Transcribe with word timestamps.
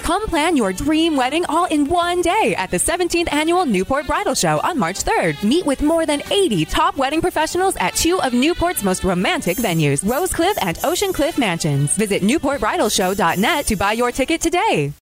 Come 0.00 0.26
plan 0.26 0.56
your 0.56 0.72
dream 0.72 1.14
wedding 1.14 1.44
all 1.48 1.66
in 1.66 1.86
one 1.86 2.22
day 2.22 2.54
at 2.56 2.70
the 2.70 2.78
17th 2.78 3.30
Annual 3.32 3.66
Newport 3.66 4.06
Bridal 4.06 4.34
Show 4.34 4.58
on 4.60 4.78
March 4.78 5.04
3rd. 5.04 5.42
Meet 5.44 5.66
with 5.66 5.82
more 5.82 6.06
than 6.06 6.22
80 6.30 6.64
top 6.64 6.96
wedding 6.96 7.20
professionals 7.20 7.76
at 7.76 7.94
two 7.94 8.20
of 8.22 8.32
Newport's 8.32 8.82
most 8.82 9.04
romantic 9.04 9.58
venues, 9.58 10.08
Rose 10.08 10.32
Cliff 10.32 10.56
and 10.62 10.78
Ocean 10.84 11.12
Cliff 11.12 11.38
Mansions. 11.38 11.94
Visit 11.96 12.22
NewportBridalShow.net 12.22 13.66
to 13.66 13.76
buy 13.76 13.92
your 13.92 14.10
ticket 14.10 14.40
today. 14.40 14.92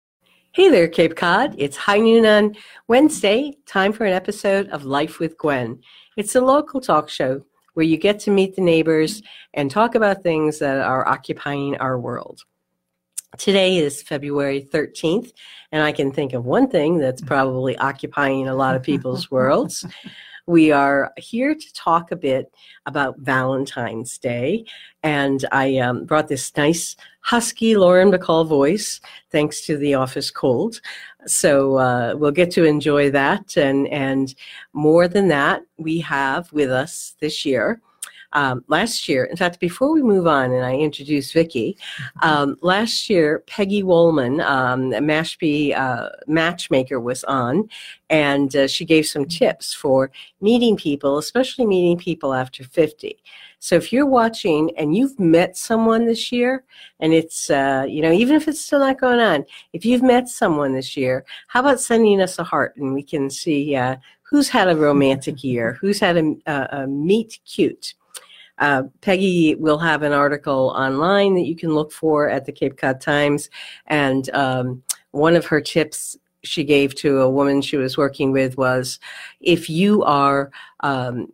Hey 0.51 0.69
there, 0.69 0.89
Cape 0.89 1.15
Cod. 1.15 1.55
It's 1.57 1.77
high 1.77 1.99
noon 1.99 2.25
on 2.25 2.55
Wednesday. 2.87 3.57
Time 3.65 3.93
for 3.93 4.05
an 4.05 4.13
episode 4.13 4.67
of 4.69 4.83
Life 4.83 5.19
with 5.19 5.37
Gwen. 5.37 5.79
It's 6.17 6.35
a 6.35 6.41
local 6.41 6.81
talk 6.81 7.07
show 7.07 7.45
where 7.73 7.85
you 7.85 7.95
get 7.95 8.19
to 8.21 8.31
meet 8.31 8.55
the 8.55 8.61
neighbors 8.61 9.21
and 9.53 9.71
talk 9.71 9.95
about 9.95 10.23
things 10.23 10.59
that 10.59 10.81
are 10.81 11.07
occupying 11.07 11.77
our 11.77 11.97
world. 11.97 12.43
Today 13.37 13.77
is 13.77 14.01
February 14.01 14.67
13th, 14.73 15.31
and 15.71 15.83
I 15.83 15.91
can 15.91 16.11
think 16.11 16.33
of 16.33 16.45
one 16.45 16.67
thing 16.67 16.97
that's 16.97 17.21
probably 17.21 17.77
occupying 17.77 18.47
a 18.47 18.55
lot 18.55 18.75
of 18.75 18.81
people's 18.81 19.29
worlds. 19.31 19.85
We 20.47 20.71
are 20.71 21.13
here 21.15 21.53
to 21.53 21.73
talk 21.73 22.11
a 22.11 22.15
bit 22.15 22.51
about 22.87 23.19
Valentine's 23.19 24.17
Day, 24.17 24.65
and 25.03 25.45
I 25.51 25.77
um, 25.77 26.05
brought 26.05 26.27
this 26.27 26.51
nice 26.57 26.95
husky 27.21 27.77
Lauren 27.77 28.11
Bacall 28.11 28.47
voice, 28.47 28.99
thanks 29.29 29.61
to 29.67 29.77
the 29.77 29.93
office 29.93 30.31
cold. 30.31 30.81
So 31.27 31.77
uh, 31.77 32.15
we'll 32.17 32.31
get 32.31 32.49
to 32.51 32.63
enjoy 32.63 33.11
that, 33.11 33.55
and 33.55 33.87
and 33.89 34.33
more 34.73 35.07
than 35.07 35.27
that, 35.27 35.61
we 35.77 35.99
have 35.99 36.51
with 36.51 36.71
us 36.71 37.15
this 37.21 37.45
year 37.45 37.79
um, 38.33 38.63
last 38.67 39.09
year, 39.09 39.25
in 39.25 39.37
fact, 39.37 39.59
before 39.59 39.91
we 39.91 40.01
move 40.01 40.27
on 40.27 40.51
and 40.51 40.65
I 40.65 40.75
introduce 40.75 41.31
Vicki, 41.31 41.77
um, 42.21 42.57
last 42.61 43.09
year 43.09 43.43
Peggy 43.47 43.83
Woolman, 43.83 44.41
um, 44.41 44.93
a 44.93 44.99
Mashpee 44.99 45.75
uh, 45.75 46.09
matchmaker, 46.27 46.99
was 46.99 47.23
on, 47.23 47.69
and 48.09 48.55
uh, 48.55 48.67
she 48.67 48.85
gave 48.85 49.05
some 49.05 49.25
tips 49.25 49.73
for 49.73 50.11
meeting 50.41 50.75
people, 50.75 51.17
especially 51.17 51.65
meeting 51.65 51.97
people 51.97 52.33
after 52.33 52.63
50. 52.63 53.17
So 53.59 53.75
if 53.75 53.91
you're 53.91 54.05
watching 54.05 54.71
and 54.77 54.95
you've 54.95 55.19
met 55.19 55.57
someone 55.57 56.05
this 56.05 56.31
year, 56.31 56.63
and 57.01 57.13
it's, 57.13 57.49
uh, 57.49 57.85
you 57.87 58.01
know, 58.01 58.11
even 58.11 58.35
if 58.35 58.47
it's 58.47 58.63
still 58.63 58.79
not 58.79 58.99
going 58.99 59.19
on, 59.19 59.45
if 59.73 59.85
you've 59.85 60.01
met 60.01 60.29
someone 60.29 60.73
this 60.73 60.95
year, 60.95 61.25
how 61.47 61.59
about 61.59 61.81
sending 61.81 62.21
us 62.21 62.39
a 62.39 62.43
heart 62.43 62.75
and 62.77 62.93
we 62.93 63.03
can 63.03 63.29
see 63.29 63.75
uh, 63.75 63.97
who's 64.23 64.47
had 64.47 64.69
a 64.69 64.75
romantic 64.75 65.43
year, 65.43 65.77
who's 65.81 65.99
had 65.99 66.17
a, 66.17 66.35
a, 66.45 66.83
a 66.83 66.87
meet 66.87 67.39
cute. 67.45 67.95
Uh, 68.59 68.83
Peggy 69.01 69.55
will 69.55 69.79
have 69.79 70.03
an 70.03 70.13
article 70.13 70.73
online 70.75 71.35
that 71.35 71.45
you 71.45 71.55
can 71.55 71.73
look 71.73 71.91
for 71.91 72.29
at 72.29 72.45
the 72.45 72.51
Cape 72.51 72.77
Cod 72.77 73.01
Times. 73.01 73.49
And 73.87 74.29
um, 74.31 74.83
one 75.11 75.35
of 75.35 75.45
her 75.45 75.61
tips 75.61 76.17
she 76.43 76.63
gave 76.63 76.95
to 76.95 77.19
a 77.19 77.29
woman 77.29 77.61
she 77.61 77.77
was 77.77 77.97
working 77.97 78.31
with 78.31 78.57
was 78.57 78.99
if 79.41 79.69
you 79.69 80.03
are 80.03 80.51
um, 80.81 81.27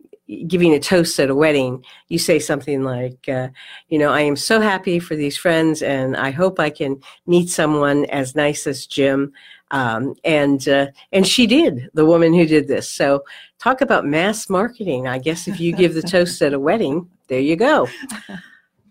giving 0.46 0.74
a 0.74 0.80
toast 0.80 1.18
at 1.20 1.30
a 1.30 1.34
wedding, 1.34 1.84
you 2.08 2.18
say 2.18 2.38
something 2.38 2.82
like, 2.82 3.28
uh, 3.28 3.48
you 3.88 3.98
know, 3.98 4.10
I 4.10 4.22
am 4.22 4.36
so 4.36 4.60
happy 4.60 4.98
for 4.98 5.14
these 5.14 5.36
friends 5.36 5.82
and 5.82 6.16
I 6.16 6.30
hope 6.30 6.58
I 6.58 6.70
can 6.70 7.00
meet 7.26 7.48
someone 7.48 8.06
as 8.06 8.34
nice 8.34 8.66
as 8.66 8.86
Jim. 8.86 9.32
Um, 9.72 10.14
and 10.24 10.66
uh, 10.68 10.86
and 11.10 11.26
she 11.26 11.48
did 11.48 11.90
the 11.92 12.06
woman 12.06 12.32
who 12.32 12.46
did 12.46 12.68
this 12.68 12.88
so 12.88 13.24
talk 13.58 13.80
about 13.80 14.06
mass 14.06 14.48
marketing 14.48 15.08
i 15.08 15.18
guess 15.18 15.48
if 15.48 15.58
you 15.58 15.72
give 15.72 15.94
the 15.94 16.02
toast 16.02 16.40
at 16.40 16.52
a 16.52 16.60
wedding 16.60 17.10
there 17.28 17.40
you 17.40 17.56
go. 17.56 17.88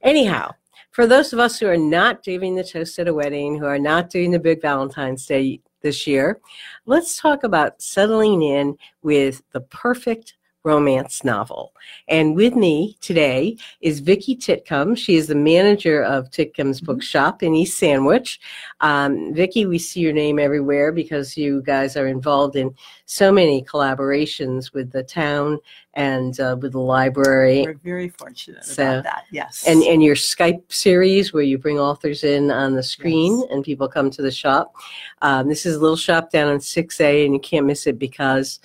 Anyhow, 0.01 0.51
for 0.91 1.07
those 1.07 1.33
of 1.33 1.39
us 1.39 1.59
who 1.59 1.67
are 1.67 1.77
not 1.77 2.23
doing 2.23 2.55
the 2.55 2.63
toast 2.63 2.99
at 2.99 3.07
a 3.07 3.13
wedding, 3.13 3.57
who 3.57 3.65
are 3.65 3.79
not 3.79 4.09
doing 4.09 4.31
the 4.31 4.39
big 4.39 4.61
Valentine's 4.61 5.25
Day 5.25 5.61
this 5.81 6.07
year, 6.07 6.39
let's 6.85 7.19
talk 7.19 7.43
about 7.43 7.81
settling 7.81 8.41
in 8.41 8.77
with 9.03 9.41
the 9.51 9.61
perfect 9.61 10.35
romance 10.65 11.23
novel. 11.23 11.73
And 12.07 12.35
with 12.35 12.55
me 12.55 12.97
today 12.99 13.55
is 13.81 13.99
Vicki 13.99 14.35
Titcomb. 14.35 14.97
She 14.97 15.15
is 15.15 15.27
the 15.27 15.35
manager 15.35 16.03
of 16.03 16.31
Titcomb's 16.31 16.81
mm-hmm. 16.81 16.87
Bookshop 16.87 17.43
in 17.43 17.55
East 17.55 17.77
Sandwich. 17.77 18.39
Um, 18.81 19.33
Vicki, 19.33 19.65
we 19.65 19.77
see 19.77 20.01
your 20.01 20.11
name 20.11 20.39
everywhere 20.39 20.91
because 20.91 21.37
you 21.37 21.61
guys 21.61 21.95
are 21.95 22.07
involved 22.07 22.55
in 22.55 22.73
so 23.05 23.31
many 23.31 23.63
collaborations 23.63 24.73
with 24.73 24.91
the 24.91 25.03
town 25.03 25.59
and 25.93 26.39
uh, 26.39 26.57
with 26.59 26.73
the 26.73 26.79
library. 26.79 27.61
We're 27.61 27.75
very 27.75 28.09
fortunate 28.09 28.65
so, 28.65 28.83
about 28.83 29.03
that. 29.03 29.23
Yes. 29.31 29.65
And 29.67 29.81
and 29.83 30.03
your 30.03 30.15
Skype 30.15 30.71
series 30.71 31.31
where 31.31 31.43
you 31.43 31.57
bring 31.57 31.79
authors 31.79 32.23
in 32.23 32.51
on 32.51 32.73
the 32.73 32.83
screen 32.83 33.39
yes. 33.39 33.47
and 33.51 33.63
people 33.63 33.87
come 33.87 34.09
to 34.11 34.21
the 34.21 34.31
shop. 34.31 34.73
Um, 35.21 35.47
this 35.47 35.65
is 35.65 35.75
a 35.75 35.79
little 35.79 35.95
shop 35.95 36.31
down 36.31 36.49
on 36.49 36.57
6A, 36.57 37.25
and 37.25 37.33
you 37.33 37.39
can't 37.39 37.65
miss 37.65 37.87
it 37.87 37.97
because 37.97 38.59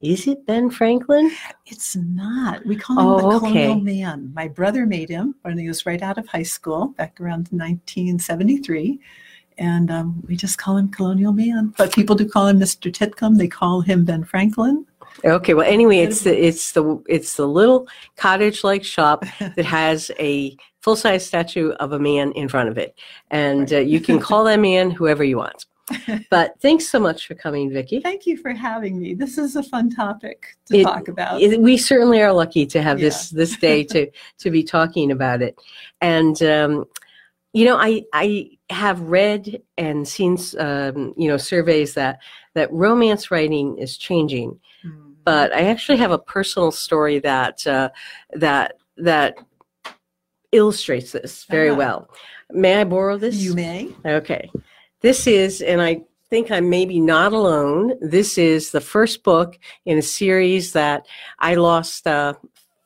is 0.00 0.26
it 0.26 0.46
Ben 0.46 0.70
Franklin? 0.70 1.30
It's 1.66 1.94
not. 1.94 2.64
We 2.64 2.76
call 2.76 2.98
him 2.98 3.06
oh, 3.06 3.16
the 3.16 3.38
Colonial 3.38 3.72
okay. 3.72 3.80
Man. 3.80 4.32
My 4.34 4.48
brother 4.48 4.86
made 4.86 5.10
him 5.10 5.34
when 5.42 5.58
he 5.58 5.68
was 5.68 5.84
right 5.84 6.00
out 6.00 6.16
of 6.16 6.26
high 6.26 6.42
school, 6.42 6.88
back 6.96 7.20
around 7.20 7.48
1973. 7.50 8.98
And 9.58 9.90
um, 9.90 10.24
we 10.26 10.36
just 10.36 10.56
call 10.56 10.78
him 10.78 10.88
Colonial 10.88 11.34
Man. 11.34 11.74
But 11.76 11.92
people 11.92 12.16
do 12.16 12.26
call 12.26 12.46
him 12.46 12.58
Mr. 12.58 12.90
Titcomb. 12.90 13.36
They 13.36 13.48
call 13.48 13.82
him 13.82 14.06
Ben 14.06 14.24
Franklin. 14.24 14.86
Okay. 15.22 15.52
Well, 15.52 15.66
anyway, 15.68 15.98
it's 15.98 16.22
the 16.22 16.46
it's 16.46 16.72
the 16.72 17.02
it's 17.06 17.36
the 17.36 17.46
little 17.46 17.86
cottage-like 18.16 18.84
shop 18.84 19.24
that 19.40 19.64
has 19.66 20.10
a 20.18 20.56
full-size 20.80 21.26
statue 21.26 21.72
of 21.72 21.92
a 21.92 21.98
man 21.98 22.32
in 22.32 22.48
front 22.48 22.70
of 22.70 22.78
it, 22.78 22.98
and 23.30 23.70
uh, 23.72 23.78
you 23.78 24.00
can 24.00 24.18
call 24.18 24.44
that 24.44 24.60
man 24.60 24.90
whoever 24.90 25.24
you 25.24 25.36
want 25.36 25.66
but 26.30 26.60
thanks 26.60 26.88
so 26.88 26.98
much 26.98 27.26
for 27.26 27.34
coming, 27.34 27.70
Vicki. 27.70 28.00
Thank 28.00 28.26
you 28.26 28.36
for 28.36 28.52
having 28.52 28.98
me. 28.98 29.14
This 29.14 29.38
is 29.38 29.56
a 29.56 29.62
fun 29.62 29.90
topic 29.90 30.56
to 30.66 30.78
it, 30.78 30.82
talk 30.84 31.08
about. 31.08 31.40
It, 31.40 31.60
we 31.60 31.76
certainly 31.76 32.20
are 32.22 32.32
lucky 32.32 32.66
to 32.66 32.82
have 32.82 32.98
yeah. 32.98 33.06
this 33.06 33.30
this 33.30 33.56
day 33.56 33.84
to 33.84 34.10
to 34.38 34.50
be 34.50 34.62
talking 34.62 35.10
about 35.10 35.42
it. 35.42 35.58
And 36.00 36.40
um, 36.42 36.84
you 37.52 37.64
know, 37.64 37.76
I 37.76 38.04
I 38.12 38.50
have 38.70 39.00
read 39.00 39.60
and 39.76 40.06
seen 40.06 40.38
um, 40.58 41.14
you 41.16 41.28
know 41.28 41.36
surveys 41.36 41.94
that 41.94 42.20
that 42.54 42.72
romance 42.72 43.30
writing 43.30 43.78
is 43.78 43.96
changing. 43.96 44.58
Mm-hmm. 44.84 45.12
But 45.24 45.52
I 45.52 45.62
actually 45.64 45.98
have 45.98 46.12
a 46.12 46.18
personal 46.18 46.70
story 46.70 47.18
that 47.20 47.66
uh, 47.66 47.90
that 48.32 48.76
that 48.96 49.36
illustrates 50.52 51.12
this 51.12 51.44
very 51.44 51.70
uh-huh. 51.70 51.78
well. 51.78 52.10
May 52.50 52.80
I 52.80 52.84
borrow 52.84 53.16
this? 53.16 53.36
You 53.36 53.54
may. 53.54 53.90
Okay. 54.04 54.50
This 55.00 55.26
is, 55.26 55.62
and 55.62 55.80
I 55.80 56.02
think 56.28 56.50
I'm 56.50 56.68
maybe 56.68 57.00
not 57.00 57.32
alone. 57.32 57.94
This 58.00 58.38
is 58.38 58.70
the 58.70 58.80
first 58.80 59.22
book 59.24 59.58
in 59.86 59.98
a 59.98 60.02
series 60.02 60.72
that 60.72 61.06
I 61.38 61.54
lost 61.54 62.06
uh, 62.06 62.34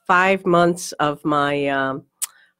five 0.07 0.47
months 0.47 0.93
of 0.93 1.25
my 1.25 1.67
um, 1.69 2.05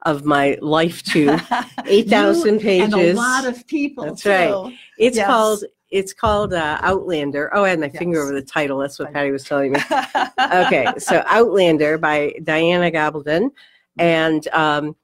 of 0.03 0.25
my 0.25 0.59
life 0.61 1.03
to. 1.05 1.39
Eight 1.87 2.09
thousand 2.09 2.61
pages. 2.61 2.93
And 2.93 3.03
a 3.03 3.13
lot 3.15 3.47
of 3.47 3.67
people. 3.67 4.05
That's 4.05 4.23
too. 4.23 4.31
right. 4.31 4.79
It's 4.99 5.17
yes. 5.17 5.27
called 5.27 5.65
it's 5.91 6.13
called 6.13 6.53
uh, 6.53 6.79
Outlander. 6.83 7.51
Oh, 7.55 7.65
I 7.65 7.71
had 7.71 7.79
my 7.79 7.87
yes. 7.87 7.97
finger 7.97 8.21
over 8.21 8.33
the 8.33 8.43
title. 8.43 8.79
That's 8.79 8.99
what 8.99 9.13
Patty 9.13 9.31
was 9.31 9.45
telling 9.45 9.73
me. 9.73 9.81
okay, 10.41 10.89
so 10.99 11.23
Outlander 11.27 11.99
by 11.99 12.35
Diana 12.43 12.91
Gabaldon, 12.91 13.51
and 13.97 14.49
um, 14.49 14.97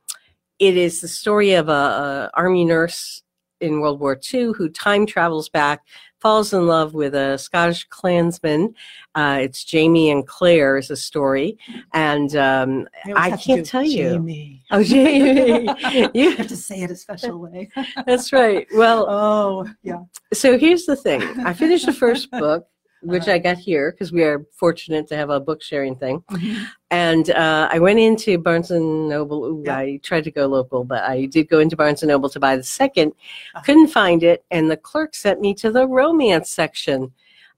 it 0.58 0.76
is 0.76 1.00
the 1.00 1.06
story 1.08 1.52
of 1.52 1.68
a, 1.68 1.72
a 1.72 2.30
army 2.34 2.64
nurse 2.64 3.22
in 3.60 3.80
World 3.80 4.00
War 4.00 4.18
II 4.32 4.52
who 4.56 4.68
time 4.68 5.06
travels 5.06 5.48
back, 5.48 5.82
falls 6.20 6.52
in 6.52 6.66
love 6.66 6.94
with 6.94 7.14
a 7.14 7.38
Scottish 7.38 7.84
clansman. 7.88 8.74
Uh, 9.14 9.38
it's 9.40 9.64
Jamie 9.64 10.10
and 10.10 10.26
Claire 10.26 10.76
is 10.76 10.90
a 10.90 10.96
story, 10.96 11.58
and 11.92 12.36
um, 12.36 12.88
I, 13.14 13.36
can't 13.36 13.66
tell 13.66 13.84
Jamie. 13.84 14.62
you. 14.70 14.76
Oh, 14.76 14.82
Jamie! 14.82 15.68
you 16.14 16.36
have 16.36 16.48
to 16.48 16.56
say 16.56 16.82
it 16.82 16.90
a 16.90 16.96
special 16.96 17.38
way. 17.38 17.70
That's 18.06 18.32
right. 18.32 18.66
Well, 18.74 19.06
oh 19.08 19.66
yeah. 19.82 20.00
So 20.32 20.58
here's 20.58 20.84
the 20.84 20.96
thing. 20.96 21.22
I 21.40 21.52
finished 21.52 21.86
the 21.86 21.92
first 21.92 22.30
book. 22.30 22.66
Which 23.02 23.28
uh, 23.28 23.32
I 23.32 23.38
got 23.38 23.58
here 23.58 23.92
because 23.92 24.12
we 24.12 24.22
are 24.22 24.44
fortunate 24.52 25.06
to 25.08 25.16
have 25.16 25.30
a 25.30 25.40
book 25.40 25.62
sharing 25.62 25.96
thing. 25.96 26.22
Mm-hmm. 26.30 26.64
And 26.90 27.30
uh, 27.30 27.68
I 27.70 27.78
went 27.78 27.98
into 27.98 28.38
Barnes 28.38 28.70
and 28.70 29.08
Noble. 29.08 29.44
Ooh, 29.44 29.62
yeah. 29.64 29.78
I 29.78 30.00
tried 30.02 30.24
to 30.24 30.30
go 30.30 30.46
local, 30.46 30.84
but 30.84 31.04
I 31.04 31.26
did 31.26 31.48
go 31.48 31.60
into 31.60 31.76
Barnes 31.76 32.02
and 32.02 32.08
Noble 32.08 32.28
to 32.30 32.40
buy 32.40 32.56
the 32.56 32.62
2nd 32.62 33.08
uh-huh. 33.08 33.62
Couldn't 33.62 33.88
find 33.88 34.22
it, 34.22 34.44
and 34.50 34.70
the 34.70 34.76
clerk 34.76 35.14
sent 35.14 35.40
me 35.40 35.54
to 35.54 35.70
the 35.70 35.86
romance 35.86 36.50
section. 36.50 37.12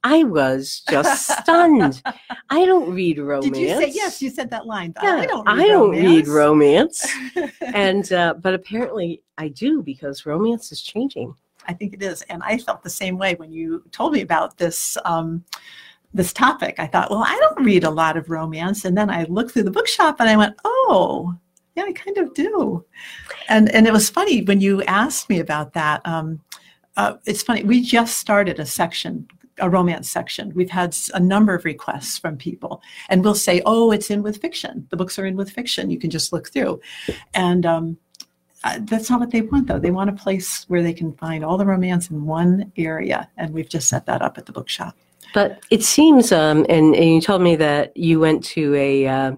I 0.04 0.24
was 0.24 0.82
just 0.90 1.28
stunned. 1.42 2.02
I 2.50 2.64
don't 2.64 2.92
read 2.92 3.18
romance. 3.18 3.56
Did 3.56 3.60
you 3.60 3.76
say 3.76 3.90
yes? 3.90 4.20
You 4.20 4.30
said 4.30 4.50
that 4.50 4.66
line. 4.66 4.94
Yeah, 5.02 5.16
I 5.16 5.26
don't. 5.26 5.46
Read 5.46 5.60
I 5.60 5.68
don't 5.68 5.90
romance. 5.90 6.04
read 6.04 6.28
romance. 6.28 7.06
and 7.60 8.12
uh, 8.12 8.34
but 8.34 8.54
apparently 8.54 9.22
I 9.38 9.48
do 9.48 9.82
because 9.82 10.26
romance 10.26 10.72
is 10.72 10.82
changing. 10.82 11.34
I 11.66 11.72
think 11.72 11.94
it 11.94 12.02
is, 12.02 12.22
and 12.22 12.42
I 12.42 12.58
felt 12.58 12.82
the 12.82 12.90
same 12.90 13.18
way 13.18 13.34
when 13.34 13.52
you 13.52 13.82
told 13.92 14.12
me 14.12 14.20
about 14.20 14.58
this. 14.58 14.96
Um, 15.04 15.44
this 16.14 16.34
topic, 16.34 16.74
I 16.78 16.86
thought, 16.86 17.10
well, 17.10 17.24
I 17.26 17.38
don't 17.38 17.64
read 17.64 17.84
a 17.84 17.90
lot 17.90 18.18
of 18.18 18.28
romance, 18.28 18.84
and 18.84 18.98
then 18.98 19.08
I 19.08 19.24
looked 19.24 19.52
through 19.52 19.62
the 19.62 19.70
bookshop 19.70 20.16
and 20.20 20.28
I 20.28 20.36
went, 20.36 20.54
oh, 20.62 21.34
yeah, 21.74 21.84
I 21.84 21.92
kind 21.92 22.18
of 22.18 22.34
do. 22.34 22.84
And 23.48 23.70
and 23.74 23.86
it 23.86 23.94
was 23.94 24.10
funny 24.10 24.42
when 24.42 24.60
you 24.60 24.82
asked 24.82 25.30
me 25.30 25.40
about 25.40 25.72
that. 25.72 26.02
Um, 26.04 26.40
uh, 26.98 27.14
it's 27.24 27.42
funny. 27.42 27.62
We 27.64 27.82
just 27.82 28.18
started 28.18 28.60
a 28.60 28.66
section 28.66 29.26
a 29.58 29.68
romance 29.68 30.10
section. 30.10 30.52
We've 30.54 30.70
had 30.70 30.96
a 31.14 31.20
number 31.20 31.54
of 31.54 31.64
requests 31.64 32.18
from 32.18 32.36
people, 32.36 32.82
and 33.08 33.22
we'll 33.22 33.34
say, 33.34 33.62
"Oh, 33.64 33.92
it's 33.92 34.10
in 34.10 34.22
with 34.22 34.40
fiction. 34.40 34.86
The 34.90 34.96
books 34.96 35.18
are 35.18 35.26
in 35.26 35.36
with 35.36 35.50
fiction. 35.50 35.90
You 35.90 35.98
can 35.98 36.10
just 36.10 36.32
look 36.32 36.50
through." 36.52 36.80
And 37.34 37.66
um, 37.66 37.96
uh, 38.64 38.78
that's 38.82 39.10
not 39.10 39.20
what 39.20 39.30
they 39.30 39.42
want, 39.42 39.66
though. 39.66 39.78
They 39.78 39.90
want 39.90 40.10
a 40.10 40.12
place 40.12 40.64
where 40.68 40.82
they 40.82 40.92
can 40.92 41.12
find 41.14 41.44
all 41.44 41.56
the 41.56 41.66
romance 41.66 42.10
in 42.10 42.24
one 42.24 42.72
area, 42.76 43.28
and 43.36 43.52
we've 43.52 43.68
just 43.68 43.88
set 43.88 44.06
that 44.06 44.22
up 44.22 44.38
at 44.38 44.46
the 44.46 44.52
bookshop. 44.52 44.96
But 45.34 45.64
it 45.70 45.82
seems, 45.82 46.30
um, 46.30 46.66
and, 46.68 46.94
and, 46.94 47.04
you 47.04 47.20
told 47.20 47.42
me 47.42 47.56
that 47.56 47.96
you 47.96 48.20
went 48.20 48.44
to 48.44 48.74
a. 48.74 49.06
Uh, 49.06 49.32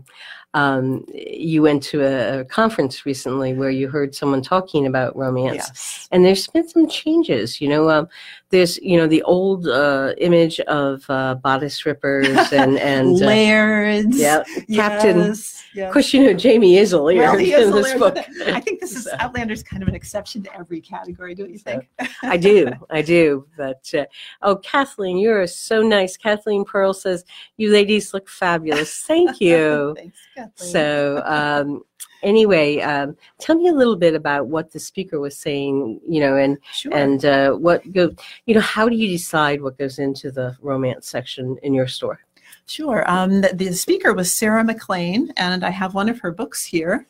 um, 0.55 1.05
you 1.13 1.63
went 1.63 1.83
to 1.83 2.03
a, 2.03 2.45
conference 2.45 3.05
recently 3.05 3.53
where 3.55 3.71
you 3.71 3.89
heard 3.89 4.15
someone 4.15 4.41
talking 4.41 4.87
about 4.87 5.15
romance, 5.17 5.57
yes. 5.57 6.09
and 6.13 6.25
there's 6.25 6.47
been 6.47 6.69
some 6.69 6.89
changes. 6.89 7.61
You 7.61 7.69
know, 7.69 7.91
um, 7.91 8.09
there's 8.51 8.79
you 8.79 8.97
know 8.97 9.09
the 9.09 9.23
old 9.25 9.67
uh, 9.67 10.15
image 10.19 10.61
of 10.61 11.05
uh, 11.09 11.35
bodice 11.35 11.85
rippers 11.85 12.53
and 12.53 12.79
and 12.95 13.21
uh, 13.21 13.27
Lairds. 13.27 14.17
yeah, 14.17 14.45
Captain. 14.73 15.19
Yes, 15.19 15.65
yes. 15.75 15.89
Of 15.89 15.93
course, 15.93 16.15
you 16.15 16.23
know 16.23 16.33
Jamie 16.33 16.77
is 16.77 16.93
a 16.93 17.03
Laird 17.03 17.19
well, 17.19 17.39
in 17.39 17.71
this 17.73 17.95
book. 17.95 18.17
I 18.47 18.61
think 18.61 18.81
this 18.81 18.95
is 18.95 19.09
Outlander's 19.19 19.65
kind 19.65 19.83
of 19.83 19.89
an 19.89 19.97
exception 19.97 20.43
to 20.45 20.55
every 20.57 20.81
category, 20.81 21.35
don't 21.35 21.51
you 21.51 21.59
think? 21.59 21.89
I 22.23 22.37
do, 22.37 22.71
I 22.91 23.03
do. 23.03 23.47
But 23.57 23.91
uh, 23.93 24.05
oh, 24.43 24.57
Kathleen, 24.57 25.19
you're 25.19 25.47
so 25.49 25.83
nice. 25.83 26.17
Kathleen 26.17 26.65
Pearl 26.65 26.95
says 26.95 27.25
you 27.57 27.73
ladies 27.73 28.15
look 28.15 28.29
fabulous. 28.29 29.03
Thank 29.03 29.41
you. 29.41 29.95
Thanks, 29.97 30.19
Kathleen. 30.45 30.73
So. 30.73 31.23
Um, 31.25 31.83
anyway, 32.25 32.81
um, 32.81 33.17
tell 33.39 33.57
me 33.57 33.69
a 33.69 33.73
little 33.73 33.97
bit 33.97 34.15
about 34.15 34.49
what 34.49 34.73
the 34.73 34.81
speaker 34.81 35.21
was 35.21 35.37
saying, 35.37 36.01
you 36.09 36.21
know, 36.21 36.37
and 36.37 36.59
sure. 36.73 36.93
and 36.95 37.25
uh, 37.25 37.53
what 37.53 37.91
go, 37.93 38.11
you 38.47 38.55
know, 38.55 38.61
how 38.61 38.89
do 38.89 38.97
you 38.97 39.07
decide 39.09 39.63
what 39.63 39.79
goes 39.79 39.99
into 39.99 40.33
the 40.33 40.57
romance 40.61 41.09
section 41.09 41.57
in 41.63 41.75
your 41.75 41.87
store? 41.87 42.21
Sure. 42.67 43.05
Um, 43.07 43.43
the, 43.43 43.53
the, 43.55 43.73
speaker 43.75 44.15
was 44.15 44.35
Sarah 44.35 44.65
MacLean, 44.65 45.33
and 45.37 45.65
I 45.65 45.71
have 45.71 45.95
one 45.95 46.09
of 46.09 46.19
her 46.21 46.33
books 46.33 46.65
here. 46.65 47.07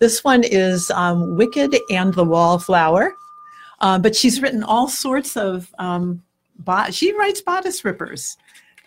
This 0.00 0.24
one 0.24 0.42
is 0.42 0.90
um, 0.92 1.36
Wicked 1.36 1.76
and 1.90 2.14
the 2.14 2.24
Wallflower, 2.24 3.12
uh, 3.80 3.98
but 3.98 4.16
she's 4.16 4.40
written 4.40 4.62
all 4.62 4.88
sorts 4.88 5.36
of. 5.36 5.72
Um, 5.78 6.22
bo- 6.58 6.90
she 6.90 7.12
writes 7.12 7.42
bodice 7.42 7.84
rippers, 7.84 8.38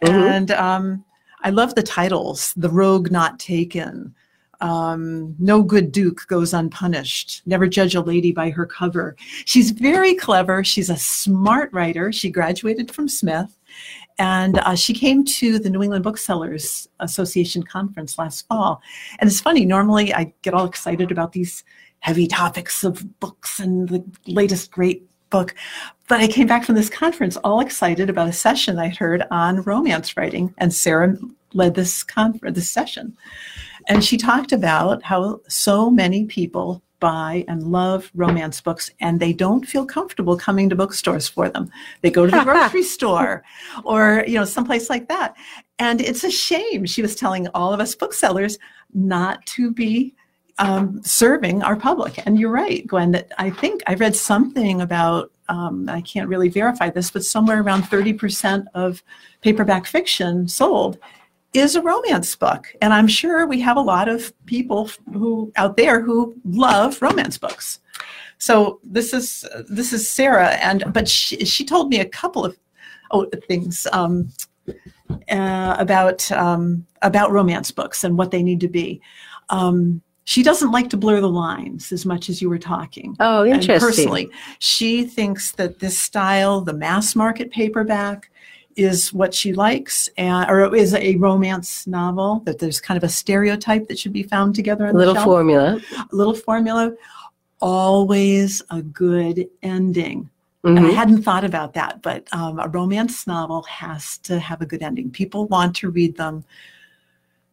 mm-hmm. 0.01 0.15
and 0.15 0.51
um, 0.51 1.05
I 1.43 1.49
love 1.49 1.75
the 1.75 1.83
titles: 1.83 2.53
"The 2.57 2.69
Rogue 2.69 3.11
Not 3.11 3.39
Taken," 3.39 4.15
um, 4.63 5.35
no 5.39 5.61
good 5.61 5.91
duke 5.91 6.25
goes 6.27 6.53
unpunished. 6.53 7.41
Never 7.45 7.67
judge 7.67 7.95
a 7.95 8.01
lady 8.01 8.31
by 8.31 8.49
her 8.49 8.65
cover. 8.65 9.17
She's 9.43 9.71
very 9.71 10.15
clever. 10.15 10.63
She's 10.63 10.89
a 10.89 10.95
smart 10.95 11.71
writer. 11.73 12.13
She 12.13 12.29
graduated 12.29 12.89
from 12.89 13.09
Smith. 13.09 13.59
And 14.19 14.59
uh, 14.59 14.75
she 14.75 14.93
came 14.93 15.25
to 15.25 15.59
the 15.59 15.69
New 15.69 15.83
England 15.83 16.05
Booksellers 16.05 16.87
Association 17.01 17.63
conference 17.63 18.17
last 18.17 18.47
fall. 18.47 18.81
And 19.19 19.29
it's 19.29 19.41
funny, 19.41 19.65
normally 19.65 20.13
I 20.13 20.33
get 20.43 20.53
all 20.53 20.65
excited 20.65 21.11
about 21.11 21.33
these 21.33 21.65
heavy 21.99 22.27
topics 22.27 22.85
of 22.85 23.19
books 23.19 23.59
and 23.59 23.89
the 23.89 24.03
latest 24.27 24.71
great 24.71 25.09
book. 25.33 25.55
But 26.07 26.21
I 26.21 26.27
came 26.27 26.47
back 26.47 26.63
from 26.63 26.75
this 26.75 26.89
conference 26.89 27.37
all 27.37 27.59
excited 27.59 28.09
about 28.09 28.29
a 28.29 28.33
session 28.33 28.77
I 28.77 28.89
heard 28.89 29.25
on 29.31 29.63
romance 29.63 30.15
writing, 30.15 30.53
and 30.59 30.71
Sarah 30.71 31.17
led 31.53 31.73
this 31.73 32.03
conference, 32.03 32.55
this 32.55 32.69
session. 32.69 33.17
And 33.89 34.05
she 34.05 34.15
talked 34.15 34.51
about 34.51 35.03
how 35.03 35.41
so 35.49 35.89
many 35.89 36.25
people 36.25 36.83
buy 36.99 37.43
and 37.49 37.63
love 37.63 38.09
romance 38.15 38.61
books 38.61 38.89
and 39.01 39.19
they 39.19 39.33
don't 39.33 39.67
feel 39.67 39.85
comfortable 39.85 40.37
coming 40.37 40.69
to 40.69 40.75
bookstores 40.75 41.27
for 41.27 41.49
them. 41.49 41.69
They 42.01 42.11
go 42.11 42.25
to 42.25 42.31
the 42.31 42.43
grocery 42.45 42.83
store 42.83 43.43
or, 43.83 44.23
you 44.25 44.35
know, 44.35 44.45
someplace 44.45 44.89
like 44.89 45.09
that. 45.09 45.35
And 45.79 45.99
it's 45.99 46.23
a 46.23 46.31
shame, 46.31 46.85
she 46.85 47.01
was 47.01 47.15
telling 47.15 47.49
all 47.49 47.73
of 47.73 47.81
us 47.81 47.93
booksellers 47.93 48.57
not 48.93 49.45
to 49.47 49.71
be 49.71 50.15
um, 50.59 51.01
serving 51.03 51.63
our 51.63 51.75
public. 51.75 52.25
And 52.25 52.39
you're 52.39 52.51
right, 52.51 52.85
Gwen, 52.85 53.11
that 53.11 53.31
I 53.37 53.49
think 53.49 53.81
I 53.87 53.95
read 53.95 54.15
something 54.15 54.81
about, 54.81 55.31
um, 55.49 55.89
I 55.89 56.01
can't 56.01 56.29
really 56.29 56.49
verify 56.49 56.89
this, 56.89 57.11
but 57.11 57.23
somewhere 57.23 57.61
around 57.61 57.83
30% 57.83 58.65
of 58.73 59.03
paperback 59.41 59.85
fiction 59.85 60.47
sold 60.47 60.97
is 61.53 61.75
a 61.75 61.81
romance 61.81 62.35
book. 62.35 62.67
And 62.81 62.93
I'm 62.93 63.07
sure 63.07 63.45
we 63.45 63.61
have 63.61 63.77
a 63.77 63.81
lot 63.81 64.09
of 64.09 64.33
people 64.45 64.89
who 65.11 65.51
out 65.55 65.77
there 65.77 66.01
who 66.01 66.35
love 66.45 67.01
romance 67.01 67.37
books. 67.37 67.79
So 68.37 68.79
this 68.83 69.13
is 69.13 69.45
this 69.69 69.93
is 69.93 70.09
Sarah, 70.09 70.55
and 70.55 70.83
but 70.91 71.07
she, 71.07 71.45
she 71.45 71.63
told 71.63 71.89
me 71.89 71.99
a 72.01 72.05
couple 72.05 72.43
of 72.43 72.57
oh, 73.11 73.25
things 73.47 73.87
um, 73.93 74.33
uh, 75.29 75.75
about 75.79 76.29
um, 76.31 76.85
about 77.01 77.31
romance 77.31 77.71
books 77.71 78.03
and 78.03 78.17
what 78.17 78.31
they 78.31 78.43
need 78.43 78.59
to 78.59 78.67
be. 78.67 79.01
Um, 79.49 80.01
she 80.25 80.43
doesn't 80.43 80.71
like 80.71 80.89
to 80.89 80.97
blur 80.97 81.19
the 81.19 81.29
lines 81.29 81.91
as 81.91 82.05
much 82.05 82.29
as 82.29 82.41
you 82.41 82.49
were 82.49 82.59
talking. 82.59 83.15
Oh, 83.19 83.45
interesting. 83.45 83.71
And 83.71 83.81
personally, 83.81 84.29
she 84.59 85.03
thinks 85.03 85.51
that 85.53 85.79
this 85.79 85.99
style, 85.99 86.61
the 86.61 86.73
mass 86.73 87.15
market 87.15 87.51
paperback, 87.51 88.29
is 88.75 89.13
what 89.13 89.33
she 89.33 89.53
likes, 89.53 90.09
and, 90.17 90.49
or 90.49 90.75
is 90.75 90.93
a 90.95 91.15
romance 91.17 91.85
novel 91.85 92.41
that 92.45 92.59
there's 92.59 92.81
kind 92.81 92.97
of 92.97 93.03
a 93.03 93.09
stereotype 93.09 93.87
that 93.87 93.99
should 93.99 94.13
be 94.13 94.23
found 94.23 94.55
together. 94.55 94.87
A 94.87 94.93
little 94.93 95.15
formula. 95.15 95.79
A 95.95 96.15
little 96.15 96.33
formula. 96.33 96.93
Always 97.59 98.61
a 98.71 98.81
good 98.81 99.47
ending. 99.61 100.29
Mm-hmm. 100.65 100.77
And 100.77 100.79
I 100.79 100.89
mm-hmm. 100.89 100.97
hadn't 100.97 101.23
thought 101.23 101.43
about 101.43 101.73
that, 101.73 102.01
but 102.01 102.27
um, 102.31 102.59
a 102.59 102.69
romance 102.69 103.27
novel 103.27 103.63
has 103.63 104.17
to 104.19 104.39
have 104.39 104.61
a 104.61 104.65
good 104.65 104.81
ending. 104.81 105.11
People 105.11 105.45
want 105.47 105.75
to 105.77 105.89
read 105.89 106.15
them 106.15 106.45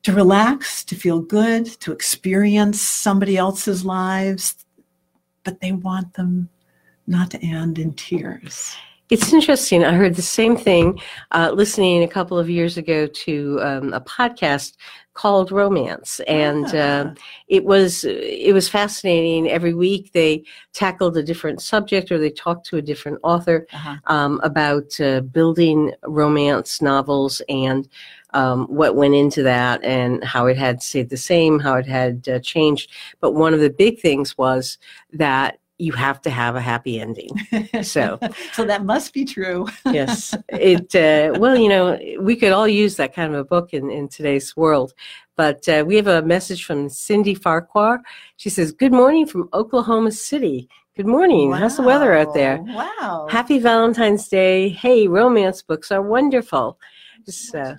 to 0.02 0.12
relax, 0.12 0.84
to 0.84 0.94
feel 0.94 1.20
good, 1.20 1.66
to 1.80 1.92
experience 1.92 2.80
somebody 2.80 3.36
else's 3.36 3.84
lives, 3.84 4.64
but 5.44 5.60
they 5.60 5.72
want 5.72 6.14
them 6.14 6.48
not 7.06 7.30
to 7.30 7.44
end 7.44 7.78
in 7.78 7.92
tears. 7.94 8.76
It's 9.10 9.32
interesting. 9.32 9.84
I 9.84 9.92
heard 9.94 10.14
the 10.14 10.22
same 10.22 10.56
thing 10.56 11.00
uh, 11.32 11.50
listening 11.52 12.04
a 12.04 12.08
couple 12.08 12.38
of 12.38 12.48
years 12.48 12.78
ago 12.78 13.08
to 13.08 13.58
um, 13.60 13.92
a 13.92 14.00
podcast 14.00 14.76
called 15.14 15.50
Romance, 15.50 16.20
and 16.28 16.72
uh, 16.72 17.12
it 17.48 17.64
was 17.64 18.04
it 18.04 18.54
was 18.54 18.68
fascinating. 18.68 19.50
Every 19.50 19.74
week 19.74 20.12
they 20.12 20.44
tackled 20.72 21.16
a 21.16 21.24
different 21.24 21.60
subject, 21.60 22.12
or 22.12 22.18
they 22.18 22.30
talked 22.30 22.66
to 22.66 22.76
a 22.76 22.82
different 22.82 23.18
author 23.24 23.66
uh-huh. 23.72 23.96
um, 24.06 24.40
about 24.44 24.98
uh, 25.00 25.20
building 25.20 25.92
romance 26.04 26.80
novels 26.80 27.42
and. 27.48 27.88
Um, 28.32 28.66
what 28.66 28.94
went 28.94 29.14
into 29.14 29.42
that 29.42 29.82
and 29.82 30.22
how 30.22 30.46
it 30.46 30.56
had 30.56 30.82
stayed 30.82 31.10
the 31.10 31.16
same, 31.16 31.58
how 31.58 31.74
it 31.76 31.86
had 31.86 32.28
uh, 32.28 32.38
changed. 32.38 32.90
But 33.20 33.32
one 33.32 33.54
of 33.54 33.60
the 33.60 33.70
big 33.70 33.98
things 33.98 34.38
was 34.38 34.78
that 35.12 35.58
you 35.80 35.92
have 35.92 36.20
to 36.20 36.30
have 36.30 36.56
a 36.56 36.60
happy 36.60 37.00
ending. 37.00 37.30
So, 37.82 38.18
so 38.52 38.64
that 38.66 38.84
must 38.84 39.14
be 39.14 39.24
true. 39.24 39.66
yes, 39.86 40.34
it. 40.50 40.94
Uh, 40.94 41.38
well, 41.40 41.56
you 41.56 41.68
know, 41.68 41.98
we 42.20 42.36
could 42.36 42.52
all 42.52 42.68
use 42.68 42.96
that 42.96 43.14
kind 43.14 43.32
of 43.32 43.40
a 43.40 43.44
book 43.44 43.72
in 43.72 43.90
in 43.90 44.08
today's 44.08 44.56
world. 44.56 44.92
But 45.36 45.66
uh, 45.68 45.84
we 45.86 45.96
have 45.96 46.06
a 46.06 46.22
message 46.22 46.64
from 46.64 46.90
Cindy 46.90 47.34
Farquhar. 47.34 48.02
She 48.36 48.50
says, 48.50 48.72
"Good 48.72 48.92
morning 48.92 49.26
from 49.26 49.48
Oklahoma 49.54 50.12
City." 50.12 50.68
Good 50.96 51.06
morning. 51.06 51.50
Wow. 51.50 51.56
How's 51.56 51.76
the 51.76 51.82
weather 51.82 52.14
out 52.14 52.34
there? 52.34 52.58
Wow. 52.58 53.26
Happy 53.30 53.58
Valentine's 53.58 54.28
Day. 54.28 54.68
Hey, 54.68 55.08
romance 55.08 55.62
books 55.62 55.90
are 55.90 56.02
wonderful. 56.02 56.78
Uh, 57.54 57.74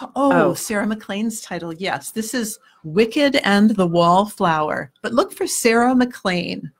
Oh, 0.00 0.10
oh, 0.14 0.54
Sarah 0.54 0.86
MacLean's 0.86 1.40
title. 1.40 1.72
Yes, 1.72 2.10
this 2.10 2.34
is 2.34 2.58
Wicked 2.84 3.36
and 3.36 3.70
the 3.70 3.86
Wallflower. 3.86 4.92
But 5.02 5.12
look 5.12 5.32
for 5.32 5.46
Sarah 5.46 5.94
MacLean. 5.94 6.70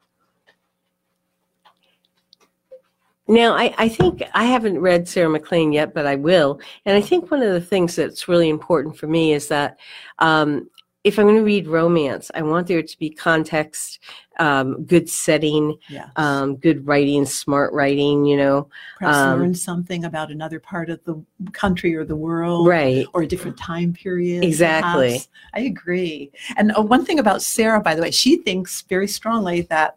Now, 3.30 3.54
I, 3.54 3.74
I 3.76 3.88
think 3.90 4.22
I 4.32 4.44
haven't 4.44 4.80
read 4.80 5.06
Sarah 5.06 5.28
MacLean 5.28 5.70
yet, 5.72 5.92
but 5.92 6.06
I 6.06 6.16
will. 6.16 6.60
And 6.86 6.96
I 6.96 7.00
think 7.02 7.30
one 7.30 7.42
of 7.42 7.52
the 7.52 7.60
things 7.60 7.94
that's 7.94 8.26
really 8.26 8.48
important 8.48 8.96
for 8.96 9.06
me 9.06 9.34
is 9.34 9.48
that 9.48 9.78
um, 10.18 10.70
if 11.04 11.18
I'm 11.18 11.26
going 11.26 11.36
to 11.36 11.44
read 11.44 11.68
romance, 11.68 12.30
I 12.34 12.42
want 12.42 12.66
there 12.66 12.82
to 12.82 12.98
be 12.98 13.08
context, 13.08 14.00
um, 14.40 14.84
good 14.84 15.08
setting, 15.08 15.76
Yes. 15.88 16.10
um, 16.16 16.56
good 16.56 16.86
writing, 16.86 17.24
smart 17.24 17.72
writing, 17.72 18.24
you 18.26 18.36
know. 18.36 18.68
Perhaps 18.98 19.16
um, 19.16 19.40
learn 19.40 19.54
something 19.54 20.04
about 20.04 20.30
another 20.30 20.58
part 20.58 20.90
of 20.90 21.02
the 21.04 21.22
country 21.52 21.94
or 21.94 22.04
the 22.04 22.16
world. 22.16 22.66
Right. 22.66 23.06
Or 23.14 23.22
a 23.22 23.26
different 23.26 23.56
time 23.56 23.92
period. 23.92 24.42
Exactly. 24.44 25.08
perhaps. 25.08 25.28
I 25.54 25.60
agree. 25.60 26.32
And 26.56 26.72
uh, 26.76 26.82
one 26.82 27.04
thing 27.04 27.20
about 27.20 27.42
Sarah, 27.42 27.80
by 27.80 27.94
the 27.94 28.02
way, 28.02 28.10
she 28.10 28.36
thinks 28.36 28.82
very 28.82 29.08
strongly 29.08 29.62
that 29.62 29.96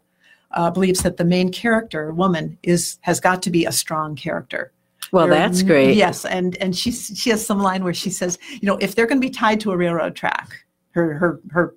uh, 0.52 0.70
believes 0.70 1.02
that 1.02 1.16
the 1.16 1.24
main 1.24 1.50
character, 1.50 2.12
woman, 2.12 2.58
is 2.62 2.98
has 3.00 3.18
got 3.20 3.42
to 3.42 3.50
be 3.50 3.64
a 3.64 3.72
strong 3.72 4.14
character. 4.14 4.72
Well, 5.10 5.26
that's 5.26 5.62
great. 5.62 5.96
Yes, 5.96 6.24
and 6.24 6.56
and 6.56 6.76
she 6.76 6.90
she 6.92 7.30
has 7.30 7.44
some 7.44 7.60
line 7.60 7.84
where 7.84 7.92
she 7.92 8.08
says, 8.08 8.38
you 8.50 8.66
know, 8.66 8.76
if 8.76 8.94
they're 8.94 9.06
going 9.06 9.20
to 9.20 9.26
be 9.26 9.32
tied 9.32 9.60
to 9.60 9.72
a 9.72 9.76
railroad 9.76 10.14
track, 10.14 10.64
her 10.92 11.14
her 11.14 11.40
her 11.50 11.74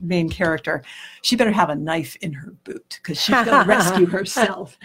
main 0.00 0.28
character, 0.28 0.82
she 1.22 1.36
better 1.36 1.52
have 1.52 1.70
a 1.70 1.74
knife 1.74 2.16
in 2.20 2.32
her 2.32 2.52
boot 2.64 2.98
because 3.02 3.20
she's 3.20 3.34
going 3.44 3.60
to 3.62 3.68
rescue 3.68 4.06
herself. 4.06 4.76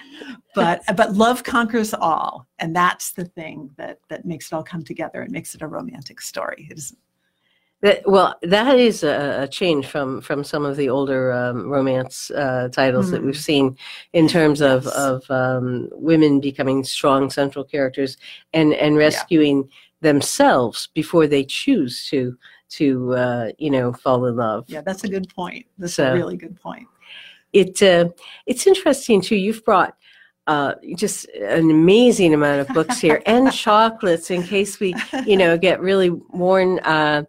But 0.54 0.82
but 0.96 1.14
love 1.14 1.44
conquers 1.44 1.94
all, 1.94 2.48
and 2.60 2.76
that's 2.76 3.14
the 3.14 3.26
thing 3.26 3.72
that 3.78 4.00
that 4.10 4.26
makes 4.26 4.52
it 4.52 4.56
all 4.56 4.64
come 4.64 4.84
together 4.84 5.22
and 5.22 5.32
makes 5.32 5.56
it 5.56 5.62
a 5.62 5.68
romantic 5.68 6.22
story. 6.22 6.68
It 6.70 6.78
is 6.78 6.96
That, 7.82 8.04
well, 8.06 8.36
that 8.44 8.78
is 8.78 9.04
a, 9.04 9.42
a 9.44 9.48
change 9.48 9.88
from 9.88 10.22
from 10.22 10.44
some 10.44 10.66
of 10.66 10.78
the 10.78 10.90
older 10.90 11.32
um, 11.34 11.68
romance 11.68 12.30
uh, 12.30 12.70
titles 12.72 13.10
that 13.10 13.24
we've 13.24 13.36
seen 13.36 13.76
in 14.14 14.28
terms 14.28 14.62
of 14.62 14.84
Yes. 14.86 14.96
of 14.96 15.32
um, 15.32 15.90
women 15.94 16.40
becoming 16.40 16.84
strong 16.84 17.32
central 17.32 17.66
characters 17.66 18.18
and 18.54 18.74
and 18.76 18.98
rescuing 18.98 19.68
themselves 20.02 20.90
before 20.94 21.26
they 21.28 21.44
choose 21.44 22.06
to 22.08 22.38
to 22.72 23.14
uh, 23.14 23.52
you 23.58 23.70
know 23.70 23.94
fall 23.94 24.26
in 24.26 24.36
love. 24.36 24.66
yeah, 24.68 24.82
that's 24.82 25.04
a 25.04 25.08
good 25.10 25.28
point. 25.34 25.66
That's 25.78 25.94
So- 25.96 26.12
a 26.12 26.14
really 26.14 26.38
good 26.38 26.60
point. 26.60 26.88
It 27.54 27.82
uh, 27.84 28.10
it's 28.46 28.66
interesting 28.68 29.22
too. 29.22 29.36
You've 29.36 29.64
brought. 29.66 29.96
Uh, 30.48 30.74
just 30.96 31.28
an 31.36 31.70
amazing 31.70 32.34
amount 32.34 32.60
of 32.62 32.68
books 32.74 33.00
here 33.00 33.22
and 33.28 33.54
chocolates 33.54 34.32
in 34.32 34.42
case 34.42 34.80
we 34.80 34.94
you 35.26 35.38
know 35.38 35.56
get 35.56 35.80
really 35.80 36.10
worn 36.10 36.80
uh, 36.80 37.24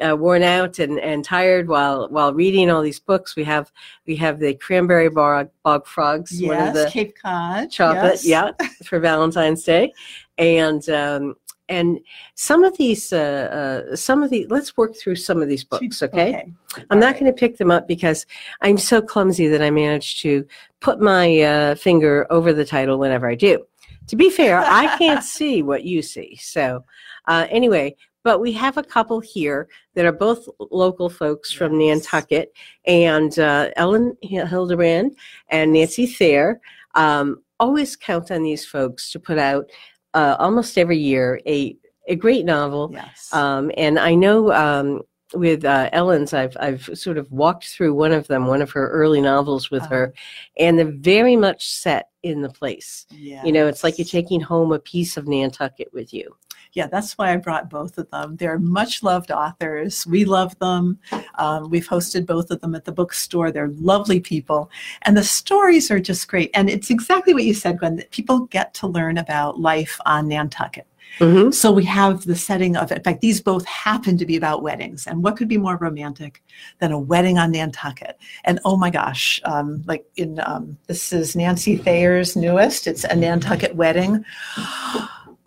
uh, 0.00 0.14
worn 0.16 0.42
out 0.44 0.78
and, 0.78 1.00
and 1.00 1.24
tired 1.24 1.66
while 1.68 2.08
while 2.10 2.32
reading 2.32 2.70
all 2.70 2.82
these 2.82 3.00
books. 3.00 3.34
We 3.34 3.42
have 3.44 3.72
we 4.06 4.14
have 4.16 4.38
the 4.38 4.54
cranberry 4.54 5.08
bog, 5.10 5.50
bog 5.64 5.86
frogs, 5.86 6.40
Yes, 6.40 6.92
Cape 6.92 7.16
Cod 7.20 7.70
chocolate, 7.70 8.22
yes. 8.22 8.26
yeah, 8.26 8.52
for 8.84 9.00
Valentine's 9.00 9.64
Day, 9.64 9.92
and 10.38 10.88
um, 10.88 11.34
and 11.68 11.98
some 12.34 12.64
of 12.64 12.76
these 12.76 13.12
uh, 13.12 13.84
uh, 13.90 13.96
some 13.96 14.22
of 14.22 14.30
the 14.30 14.46
let's 14.48 14.76
work 14.76 14.96
through 14.96 15.16
some 15.16 15.42
of 15.42 15.48
these 15.48 15.64
books, 15.64 16.02
okay? 16.02 16.52
I'm 16.90 17.00
not 17.00 17.14
going 17.14 17.26
to 17.26 17.32
pick 17.32 17.56
them 17.56 17.70
up 17.70 17.88
because 17.88 18.26
I'm 18.60 18.78
so 18.78 19.00
clumsy 19.00 19.48
that 19.48 19.62
I 19.62 19.70
managed 19.70 20.22
to 20.22 20.46
put 20.80 21.00
my 21.00 21.40
uh, 21.40 21.74
finger 21.74 22.26
over 22.30 22.52
the 22.52 22.64
title 22.64 22.98
whenever 22.98 23.28
I 23.28 23.34
do. 23.34 23.64
To 24.08 24.16
be 24.16 24.30
fair, 24.30 24.60
I 24.60 24.96
can't 24.98 25.24
see 25.36 25.62
what 25.62 25.84
you 25.84 26.02
see. 26.02 26.36
So, 26.36 26.84
uh, 27.26 27.46
anyway, 27.50 27.96
but 28.22 28.40
we 28.40 28.52
have 28.52 28.76
a 28.76 28.82
couple 28.82 29.20
here 29.20 29.68
that 29.94 30.04
are 30.04 30.12
both 30.12 30.48
local 30.70 31.08
folks 31.08 31.52
from 31.52 31.78
Nantucket, 31.78 32.52
and 32.84 33.38
uh, 33.38 33.70
Elin 33.76 34.16
Hilderbrand 34.24 35.12
and 35.48 35.72
Nancy 35.72 36.06
Thayer. 36.06 36.60
Um, 36.94 37.42
always 37.58 37.96
count 37.96 38.30
on 38.30 38.42
these 38.42 38.66
folks 38.66 39.10
to 39.12 39.20
put 39.20 39.38
out 39.38 39.70
uh, 40.14 40.36
almost 40.38 40.78
every 40.78 40.98
year 40.98 41.40
a 41.46 41.76
a 42.08 42.14
great 42.14 42.44
novel 42.44 42.90
Yes. 42.92 43.32
um, 43.32 43.70
and 43.76 43.98
I 43.98 44.14
know 44.14 44.52
um, 44.52 45.02
with 45.34 45.64
uh, 45.64 45.90
Elin's, 45.92 46.32
I've 46.32 46.56
I've 46.60 46.88
sort 46.94 47.18
of 47.18 47.30
walked 47.32 47.66
through 47.68 47.94
one 47.94 48.12
of 48.12 48.28
them, 48.28 48.46
one 48.46 48.62
of 48.62 48.70
her 48.70 48.88
early 48.90 49.20
novels 49.20 49.70
with 49.72 49.84
her, 49.86 50.14
and 50.58 50.78
they're 50.78 50.92
very 50.92 51.34
much 51.36 51.68
set 51.68 52.10
in 52.22 52.42
the 52.42 52.48
place. 52.48 53.06
You 53.44 53.52
know, 53.52 53.66
it's 53.66 53.82
like 53.82 53.98
you're 53.98 54.04
taking 54.06 54.40
home 54.40 54.72
a 54.72 54.78
piece 54.78 55.16
of 55.16 55.26
Nantucket 55.26 55.92
with 55.92 56.14
you. 56.14 56.36
Yeah, 56.76 56.86
that's 56.86 57.16
why 57.16 57.32
I 57.32 57.36
brought 57.38 57.70
both 57.70 57.96
of 57.96 58.10
them. 58.10 58.36
They're 58.36 58.58
much 58.58 59.02
loved 59.02 59.32
authors. 59.32 60.06
We 60.06 60.26
love 60.26 60.56
them. 60.58 60.98
Um, 61.36 61.70
we've 61.70 61.88
hosted 61.88 62.26
both 62.26 62.50
of 62.50 62.60
them 62.60 62.74
at 62.74 62.84
the 62.84 62.92
bookstore. 62.92 63.50
They're 63.50 63.72
lovely 63.78 64.20
people. 64.20 64.70
And 65.02 65.16
the 65.16 65.24
stories 65.24 65.90
are 65.90 65.98
just 65.98 66.28
great. 66.28 66.50
And 66.52 66.68
it's 66.68 66.90
exactly 66.90 67.32
what 67.32 67.44
you 67.44 67.54
said, 67.54 67.78
Gwen, 67.78 67.96
that 67.96 68.10
people 68.10 68.40
get 68.40 68.74
to 68.74 68.86
learn 68.86 69.16
about 69.16 69.58
life 69.58 69.98
on 70.04 70.28
Nantucket. 70.28 70.86
Mm-hmm. 71.18 71.50
So 71.52 71.72
we 71.72 71.84
have 71.86 72.26
the 72.26 72.36
setting 72.36 72.76
of, 72.76 72.92
in 72.92 73.02
fact, 73.02 73.22
these 73.22 73.40
both 73.40 73.64
happen 73.64 74.18
to 74.18 74.26
be 74.26 74.36
about 74.36 74.62
weddings. 74.62 75.06
And 75.06 75.24
what 75.24 75.38
could 75.38 75.48
be 75.48 75.56
more 75.56 75.78
romantic 75.78 76.42
than 76.80 76.92
a 76.92 76.98
wedding 76.98 77.38
on 77.38 77.52
Nantucket? 77.52 78.18
And 78.44 78.60
oh 78.66 78.76
my 78.76 78.90
gosh, 78.90 79.40
um, 79.44 79.82
like 79.86 80.04
in, 80.16 80.40
um, 80.44 80.76
this 80.88 81.14
is 81.14 81.34
Nancy 81.34 81.78
Thayer's 81.78 82.36
newest, 82.36 82.86
it's 82.86 83.04
a 83.04 83.16
Nantucket 83.16 83.76
wedding. 83.76 84.26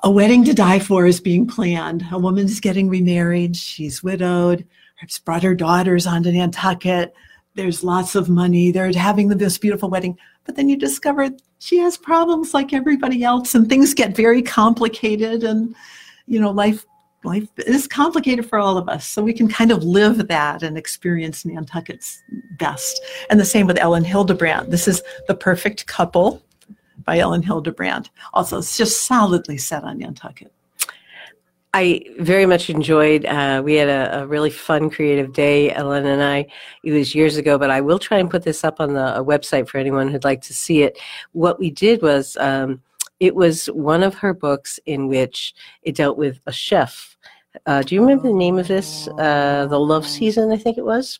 A 0.04 0.10
wedding 0.10 0.46
to 0.46 0.54
die 0.54 0.80
for 0.80 1.06
is 1.06 1.20
being 1.20 1.46
planned. 1.46 2.06
A 2.12 2.18
woman's 2.18 2.62
getting 2.62 2.88
remarried. 2.88 3.58
She's 3.58 4.02
widowed. 4.02 4.66
She's 5.02 5.20
brought 5.20 5.44
her 5.44 5.56
daughters 5.56 6.08
onto 6.08 6.32
Nantucket. 6.32 7.14
There's 7.56 7.84
lots 7.84 8.16
of 8.16 8.30
money. 8.30 8.72
They're 8.72 8.94
having 8.94 9.28
this 9.28 9.58
beautiful 9.58 9.90
wedding. 9.90 10.18
But 10.46 10.56
then 10.56 10.70
you 10.70 10.78
discover 10.78 11.30
she 11.60 11.78
has 11.80 11.98
problems 11.98 12.54
like 12.54 12.72
everybody 12.72 13.24
else, 13.24 13.54
and 13.54 13.68
things 13.68 13.94
get 13.94 14.16
very 14.16 14.42
complicated. 14.42 15.44
And, 15.44 15.76
you 16.28 16.40
know, 16.40 16.52
life 16.52 16.86
life 17.26 17.50
is 17.58 17.86
complicated 17.86 18.48
for 18.48 18.60
all 18.60 18.78
of 18.78 18.88
us. 18.88 19.06
So 19.06 19.22
we 19.22 19.34
can 19.34 19.50
kind 19.50 19.72
of 19.72 19.84
live 19.84 20.30
that 20.30 20.64
and 20.64 20.78
experience 20.78 21.44
Nantucket's 21.44 22.24
best. 22.58 23.02
And 23.30 23.38
the 23.38 23.46
same 23.46 23.68
with 23.68 23.78
Elin 23.78 24.06
Hilderbrand. 24.06 24.70
This 24.70 24.88
is 24.88 25.04
The 25.28 25.36
Perfect 25.36 25.86
Couple 25.88 26.42
by 27.10 27.18
Elin 27.18 27.42
Hilderbrand. 27.42 28.08
Also, 28.36 28.60
it's 28.60 28.78
just 28.78 29.06
solidly 29.08 29.58
set 29.58 29.84
on 29.84 29.98
Nantucket. 29.98 30.54
I 31.74 32.04
very 32.20 32.46
much 32.46 32.70
enjoyed. 32.70 33.26
Uh, 33.26 33.64
we 33.66 33.74
had 33.74 33.90
a, 33.90 34.22
a 34.22 34.28
really 34.28 34.52
fun, 34.52 34.92
creative 34.92 35.34
day, 35.34 35.72
Elin 35.74 36.06
and 36.06 36.22
I. 36.22 36.46
It 36.84 36.92
was 36.92 37.16
years 37.16 37.36
ago, 37.36 37.58
but 37.58 37.72
I 37.72 37.82
will 37.82 37.98
try 37.98 38.20
and 38.20 38.30
put 38.30 38.44
this 38.44 38.64
up 38.64 38.80
on 38.80 38.94
the 38.94 39.26
website 39.26 39.68
for 39.68 39.80
anyone 39.80 40.08
who'd 40.08 40.24
like 40.24 40.42
to 40.44 40.54
see 40.54 40.84
it. 40.84 41.00
What 41.32 41.58
we 41.58 41.72
did 41.72 42.04
was, 42.04 42.38
um, 42.40 42.80
it 43.20 43.34
was 43.34 43.66
one 43.72 44.04
of 44.04 44.14
her 44.14 44.36
books 44.36 44.80
in 44.86 45.08
which 45.08 45.56
it 45.82 45.96
dealt 45.96 46.16
with 46.16 46.40
a 46.46 46.52
chef. 46.52 47.18
Uh, 47.66 47.82
do 47.82 47.96
you 47.96 48.02
remember 48.02 48.28
the 48.28 48.36
name 48.36 48.60
of 48.60 48.68
this? 48.68 49.08
Uh, 49.18 49.66
the 49.68 49.80
Love 49.80 50.06
Season, 50.06 50.52
I 50.52 50.58
think 50.58 50.78
it 50.78 50.86
was. 50.86 51.20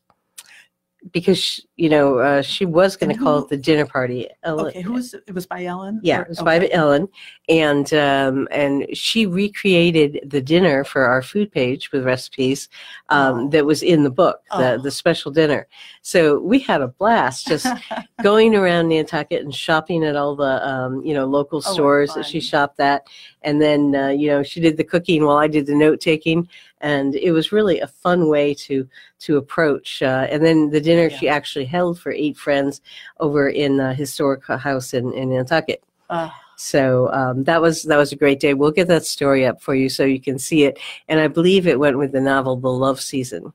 Because 1.12 1.40
she- 1.40 1.64
you 1.80 1.90
know 1.90 2.18
uh, 2.20 2.42
she 2.42 2.66
was 2.66 2.96
going 2.98 3.12
to 3.16 3.22
call 3.24 3.40
it 3.40 3.48
the 3.50 3.58
dinner 3.58 3.86
party. 3.86 4.28
Elin, 4.44 4.68
Okay, 4.68 4.82
who 4.82 4.94
was 4.94 5.14
it? 5.14 5.34
Was 5.34 5.46
by 5.48 5.64
Elin? 5.64 6.00
yeah, 6.04 6.20
Or- 6.20 6.24
it 6.24 6.30
was 6.30 6.42
by. 6.42 6.68
Elin, 6.72 7.08
and 7.48 7.94
um, 7.94 8.48
and 8.52 8.86
she 8.94 9.26
recreated 9.26 10.20
the 10.26 10.42
dinner 10.42 10.84
for 10.84 11.06
our 11.06 11.22
food 11.22 11.52
page 11.52 11.92
with 11.92 12.04
recipes 12.06 12.70
um, 13.10 13.20
Oh. 13.40 13.50
that 13.50 13.66
was 13.66 13.82
in 13.82 14.04
the 14.04 14.10
book, 14.10 14.42
the 14.58 14.74
Oh. 14.74 14.82
the 14.82 14.92
special 14.92 15.32
dinner. 15.32 15.68
So 16.02 16.40
we 16.40 16.60
had 16.60 16.82
a 16.82 16.88
blast 16.88 17.48
just 17.48 17.68
going 18.24 18.56
around 18.56 18.90
Nantucket 18.90 19.44
and 19.44 19.54
shopping 19.54 20.04
at 20.04 20.16
all 20.16 20.36
the 20.36 20.68
um, 20.68 21.02
you 21.06 21.14
know 21.14 21.26
local 21.26 21.60
Oh, 21.66 21.74
stores 21.74 22.14
that 22.16 22.26
she 22.26 22.40
shopped 22.40 22.80
at, 22.80 23.08
and 23.42 23.62
then 23.62 23.96
uh, 23.96 24.10
you 24.10 24.28
know 24.28 24.44
she 24.44 24.60
did 24.60 24.78
the 24.78 24.84
cooking 24.84 25.24
while 25.26 25.38
I 25.38 25.48
did 25.48 25.66
the 25.66 25.76
note 25.76 26.02
taking, 26.02 26.48
and 26.82 27.16
it 27.16 27.32
was 27.32 27.52
really 27.52 27.80
a 27.80 27.88
fun 27.88 28.28
way 28.30 28.54
to 28.66 28.88
to 29.20 29.38
approach. 29.38 30.02
Uh, 30.02 30.28
and 30.32 30.44
then 30.46 30.70
the 30.70 30.80
dinner 30.82 31.08
Yeah. 31.10 31.18
she 31.18 31.28
actually 31.30 31.66
held 31.70 32.00
for 32.00 32.12
eight 32.12 32.38
friends 32.38 32.82
over 33.20 33.50
in 33.50 33.78
the 33.78 33.94
historic 33.94 34.46
house 34.46 34.94
in, 34.94 35.14
in 35.14 35.30
Nantucket. 35.30 35.82
Ah, 36.10 36.34
So 36.58 37.10
um, 37.14 37.44
that 37.46 37.62
was 37.62 37.84
that 37.84 37.98
was 37.98 38.12
a 38.12 38.16
great 38.18 38.40
day. 38.40 38.54
We'll 38.54 38.72
get 38.72 38.88
that 38.88 39.06
story 39.06 39.46
up 39.46 39.62
for 39.62 39.76
you 39.76 39.88
so 39.90 40.04
you 40.04 40.20
can 40.20 40.38
see 40.40 40.64
it. 40.66 40.80
And 41.08 41.20
I 41.20 41.28
believe 41.28 41.68
it 41.68 41.80
went 41.80 41.98
with 41.98 42.12
the 42.12 42.22
novel 42.22 42.58
The 42.58 42.70
Love 42.70 43.00
Season. 43.00 43.54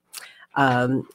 Um, 0.54 1.06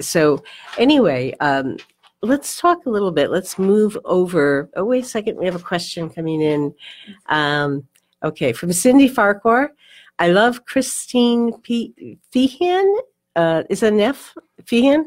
so 0.00 0.42
anyway, 0.78 1.34
um, 1.40 1.76
let's 2.22 2.58
talk 2.58 2.86
a 2.86 2.90
little 2.90 3.12
bit. 3.12 3.30
Let's 3.30 3.58
move 3.58 3.98
over. 4.04 4.70
Oh 4.76 4.84
wait 4.84 5.04
a 5.04 5.08
second, 5.08 5.36
we 5.36 5.44
have 5.46 5.60
a 5.60 5.68
question 5.72 6.08
coming 6.08 6.40
in. 6.40 6.74
Um, 7.26 7.86
okay, 8.22 8.52
from 8.52 8.72
Cindy 8.72 9.08
Farquhar. 9.08 9.72
I 10.18 10.28
love 10.28 10.66
Christine 10.66 11.52
P- 11.62 12.18
Feehan. 12.32 12.86
Uh, 13.36 13.62
is 13.70 13.80
that 13.80 13.92
an 13.94 14.00
F? 14.00 14.34
Feehan? 14.64 15.04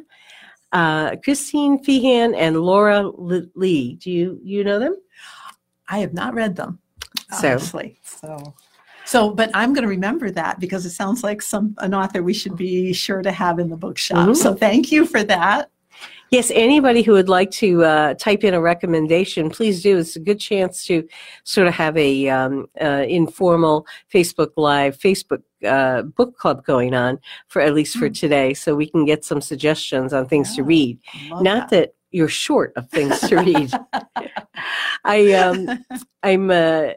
Uh, 0.74 1.16
Christine 1.24 1.78
Feehan 1.84 2.34
and 2.36 2.60
Laura 2.60 3.10
Lee. 3.56 3.94
Do 3.96 4.10
you 4.12 4.40
you 4.44 4.64
know 4.64 4.80
them? 4.80 4.96
I 5.88 6.00
have 6.00 6.14
not 6.14 6.34
read 6.34 6.56
them, 6.56 6.80
So- 7.32 7.50
honestly. 7.52 8.00
So, 8.04 8.56
so, 9.06 9.30
but 9.30 9.52
I'm 9.54 9.74
going 9.74 9.84
to 9.84 9.88
remember 9.90 10.32
that 10.32 10.60
because 10.60 10.86
it 10.86 10.92
sounds 10.92 11.24
like 11.24 11.42
some 11.42 11.76
an 11.78 11.94
author 11.94 12.24
we 12.24 12.34
should 12.34 12.56
be 12.56 12.92
sure 12.94 13.22
to 13.22 13.32
have 13.32 13.60
in 13.60 13.70
the 13.70 13.78
bookshop. 13.78 14.28
Mhm. 14.30 14.36
So, 14.36 14.56
thank 14.56 14.92
you 14.92 15.06
for 15.06 15.22
that. 15.24 15.70
Yes, 16.34 16.52
anybody 16.56 17.04
who 17.04 17.12
would 17.12 17.30
like 17.30 17.52
to 17.52 17.84
uh, 17.84 18.16
type 18.16 18.44
in 18.44 18.56
a 18.56 18.60
recommendation, 18.60 19.52
please 19.52 19.84
do. 19.84 20.00
It's 20.00 20.16
a 20.16 20.20
good 20.20 20.40
chance 20.40 20.84
to 20.86 21.08
sort 21.44 21.68
of 21.68 21.76
have 21.76 21.96
a 21.96 22.28
um, 22.28 22.66
uh, 22.82 23.06
informal 23.08 23.86
Facebook 24.12 24.50
Live, 24.58 24.98
Facebook 24.98 25.44
uh, 25.64 26.02
book 26.02 26.36
club 26.36 26.66
going 26.66 26.96
on 26.96 27.20
for 27.50 27.62
at 27.62 27.76
least 27.76 27.98
for 27.98 28.10
mm. 28.10 28.20
today, 28.20 28.56
so 28.56 28.74
we 28.74 28.90
can 28.90 29.06
get 29.06 29.24
some 29.24 29.42
suggestions 29.42 30.12
on 30.12 30.28
things 30.28 30.56
to 30.56 30.64
read. 30.64 30.98
Not 31.30 31.44
that. 31.44 31.70
that. 31.70 31.96
you're 32.10 32.28
short 32.28 32.74
of 32.78 32.90
things 32.90 33.20
to 33.20 33.36
read. 33.36 33.72
I 35.04 35.34
um, 35.34 35.86
I'm 36.24 36.50
uh, 36.50 36.94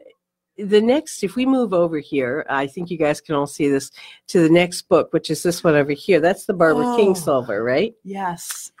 the 0.57 0.81
next. 0.81 1.23
If 1.23 1.35
we 1.35 1.45
move 1.45 1.73
over 1.73 1.99
here, 1.99 2.43
I 2.49 2.65
think 2.65 2.89
you 2.89 2.97
guys 2.97 3.21
can 3.21 3.35
all 3.35 3.45
see 3.45 3.69
this 3.69 3.91
to 4.29 4.41
the 4.41 4.49
next 4.49 4.89
book, 4.89 5.13
which 5.13 5.29
is 5.29 5.43
this 5.43 5.63
one 5.63 5.75
over 5.75 5.91
here. 5.91 6.19
That's 6.19 6.47
the 6.47 6.55
Barbara 6.55 6.87
oh, 6.87 6.97
Kingsolver, 6.97 7.63
right? 7.63 7.93
Yes. 8.03 8.71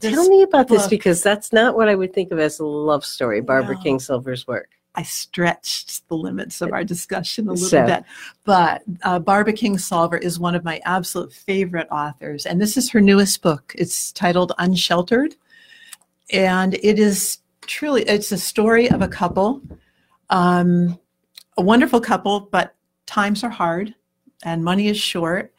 Tell 0.00 0.28
me 0.28 0.42
about 0.42 0.68
book, 0.68 0.78
this 0.78 0.88
because 0.88 1.22
that's 1.22 1.52
not 1.52 1.76
what 1.76 1.88
I 1.88 1.94
would 1.94 2.12
think 2.12 2.32
of 2.32 2.38
as 2.38 2.58
a 2.58 2.64
love 2.64 3.04
story, 3.04 3.40
Barbara 3.40 3.74
no. 3.76 3.80
Kingsolver's 3.80 4.46
work. 4.46 4.70
I 4.96 5.02
stretched 5.02 6.08
the 6.08 6.16
limits 6.16 6.62
of 6.62 6.72
our 6.72 6.82
discussion 6.82 7.48
a 7.48 7.52
little 7.52 7.68
so. 7.68 7.86
bit. 7.86 8.04
But 8.44 8.82
uh, 9.02 9.18
Barbara 9.18 9.52
Kingsolver 9.52 10.20
is 10.22 10.38
one 10.38 10.54
of 10.54 10.64
my 10.64 10.80
absolute 10.86 11.32
favorite 11.32 11.86
authors. 11.90 12.46
And 12.46 12.60
this 12.60 12.78
is 12.78 12.90
her 12.90 13.00
newest 13.02 13.42
book. 13.42 13.74
It's 13.76 14.10
titled 14.12 14.52
Unsheltered. 14.58 15.36
And 16.32 16.74
it 16.74 16.98
is 16.98 17.38
truly, 17.66 18.02
it's 18.04 18.32
a 18.32 18.38
story 18.38 18.90
of 18.90 19.02
a 19.02 19.08
couple, 19.08 19.60
um, 20.30 20.98
a 21.58 21.62
wonderful 21.62 22.00
couple, 22.00 22.40
but 22.40 22.74
times 23.04 23.44
are 23.44 23.50
hard 23.50 23.94
and 24.44 24.64
money 24.64 24.88
is 24.88 24.96
short. 24.96 25.52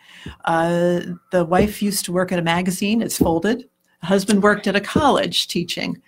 Uh, 0.45 1.01
the 1.31 1.45
wife 1.45 1.81
used 1.81 2.05
to 2.05 2.11
work 2.11 2.31
at 2.31 2.39
a 2.39 2.43
magazine, 2.43 3.03
it's 3.03 3.17
folded 3.17 3.69
husband 4.03 4.43
worked 4.43 4.67
at 4.67 4.75
a 4.75 4.81
college 4.81 5.47
teaching. 5.47 6.01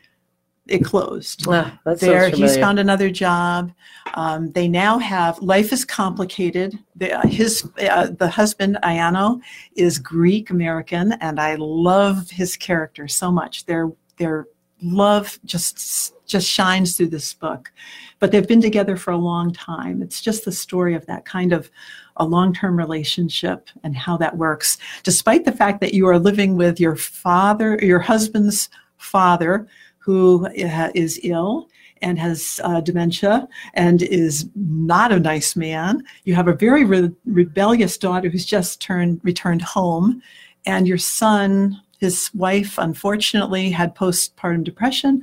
It 0.68 0.86
closed. 0.86 1.46
Ah, 1.48 1.80
there, 1.98 2.30
he's 2.30 2.56
found 2.56 2.78
another 2.78 3.10
job. 3.10 3.72
Um, 4.14 4.52
they 4.52 4.68
now 4.68 5.00
have 5.00 5.40
life 5.42 5.74
is 5.74 5.84
complicated. 5.84 6.78
The, 6.96 7.14
uh, 7.14 7.28
his 7.28 7.68
uh, 7.90 8.10
the 8.12 8.28
husband 8.28 8.78
Iano 8.84 9.42
is 9.76 9.98
Greek 9.98 10.52
American, 10.52 11.14
and 11.14 11.40
I 11.40 11.56
love 11.56 12.30
his 12.30 12.56
character 12.56 13.08
so 13.08 13.32
much. 13.32 13.66
Their 13.66 13.92
their 14.18 14.46
love 14.82 15.40
just 15.44 16.14
just 16.28 16.48
shines 16.48 16.96
through 16.96 17.08
this 17.08 17.34
book. 17.34 17.72
But 18.20 18.32
they've 18.32 18.48
been 18.48 18.62
together 18.62 18.96
for 18.96 19.12
a 19.12 19.18
long 19.18 19.52
time. 19.52 20.04
It's 20.04 20.22
just 20.22 20.46
the 20.46 20.52
story 20.52 20.94
of 20.94 21.06
that 21.08 21.26
kind 21.26 21.52
of 21.52 21.72
a 22.20 22.26
long 22.26 22.54
term 22.54 22.78
relationship 22.78 23.70
and 23.84 23.96
how 23.96 24.18
that 24.18 24.38
works, 24.38 24.78
despite 25.04 25.46
the 25.46 25.52
fact 25.52 25.82
that 25.82 25.94
you 25.94 26.08
are 26.08 26.20
living 26.20 26.56
with 26.56 26.80
your 26.80 26.96
father, 26.96 27.80
your 27.82 28.00
husband's 28.00 28.70
father, 28.98 29.68
who 29.98 30.46
is 30.56 31.20
ill 31.24 31.70
and 32.02 32.18
has 32.18 32.60
uh, 32.64 32.82
dementia 32.82 33.48
and 33.74 34.02
is 34.02 34.48
not 34.56 35.12
a 35.12 35.20
nice 35.20 35.56
man. 35.56 36.04
You 36.24 36.36
have 36.36 36.48
a 36.48 36.54
very 36.54 36.86
re- 36.86 37.12
rebellious 37.26 37.98
daughter 37.98 38.30
who's 38.30 38.46
just 38.46 38.82
turned 38.82 39.20
returned 39.24 39.62
home, 39.62 40.22
and 40.66 40.88
your 40.88 40.98
son, 40.98 41.80
his 42.00 42.30
wife, 42.34 42.78
unfortunately 42.78 43.70
had 43.70 43.96
postpartum 43.96 44.64
depression 44.64 45.22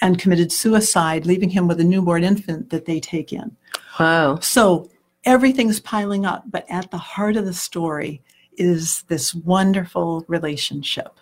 and 0.00 0.18
committed 0.18 0.52
suicide, 0.52 1.26
leaving 1.26 1.50
him 1.50 1.68
with 1.68 1.80
a 1.80 1.84
newborn 1.84 2.24
infant 2.24 2.70
that 2.70 2.86
they 2.86 3.00
take 3.00 3.32
in. 3.32 3.56
Wow. 3.98 4.38
So 4.40 4.90
everything's 5.24 5.80
piling 5.80 6.26
up, 6.26 6.44
but 6.50 6.66
at 6.68 6.90
the 6.90 6.98
heart 6.98 7.36
of 7.36 7.44
the 7.44 7.54
story 7.54 8.22
is 8.56 9.02
this 9.08 9.34
wonderful 9.34 10.24
relationship. 10.28 11.18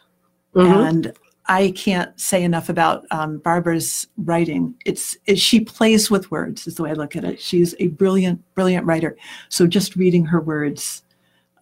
Mm-hmm. 0.55 0.81
And 0.81 1.13
I 1.47 1.73
can't 1.73 2.19
say 2.21 2.45
enough 2.45 2.69
about 2.69 3.07
um, 3.11 3.39
Barbara's 3.39 4.07
writing. 4.17 4.75
It's 4.85 5.17
it, 5.27 5.39
she 5.39 5.61
plays 5.61 6.11
with 6.11 6.31
words, 6.31 6.67
is 6.67 6.77
the 6.77 6.85
way 6.85 6.91
I 6.91 6.95
look 6.95 7.17
at 7.17 7.25
it. 7.25 7.41
She's 7.41 7.75
a 7.79 7.89
brilliant, 7.89 8.43
brilliant 8.55 8.87
writer. 8.87 9.17
So 9.49 9.67
just 9.67 9.97
reading 9.97 10.25
her 10.27 10.41
words 10.41 11.03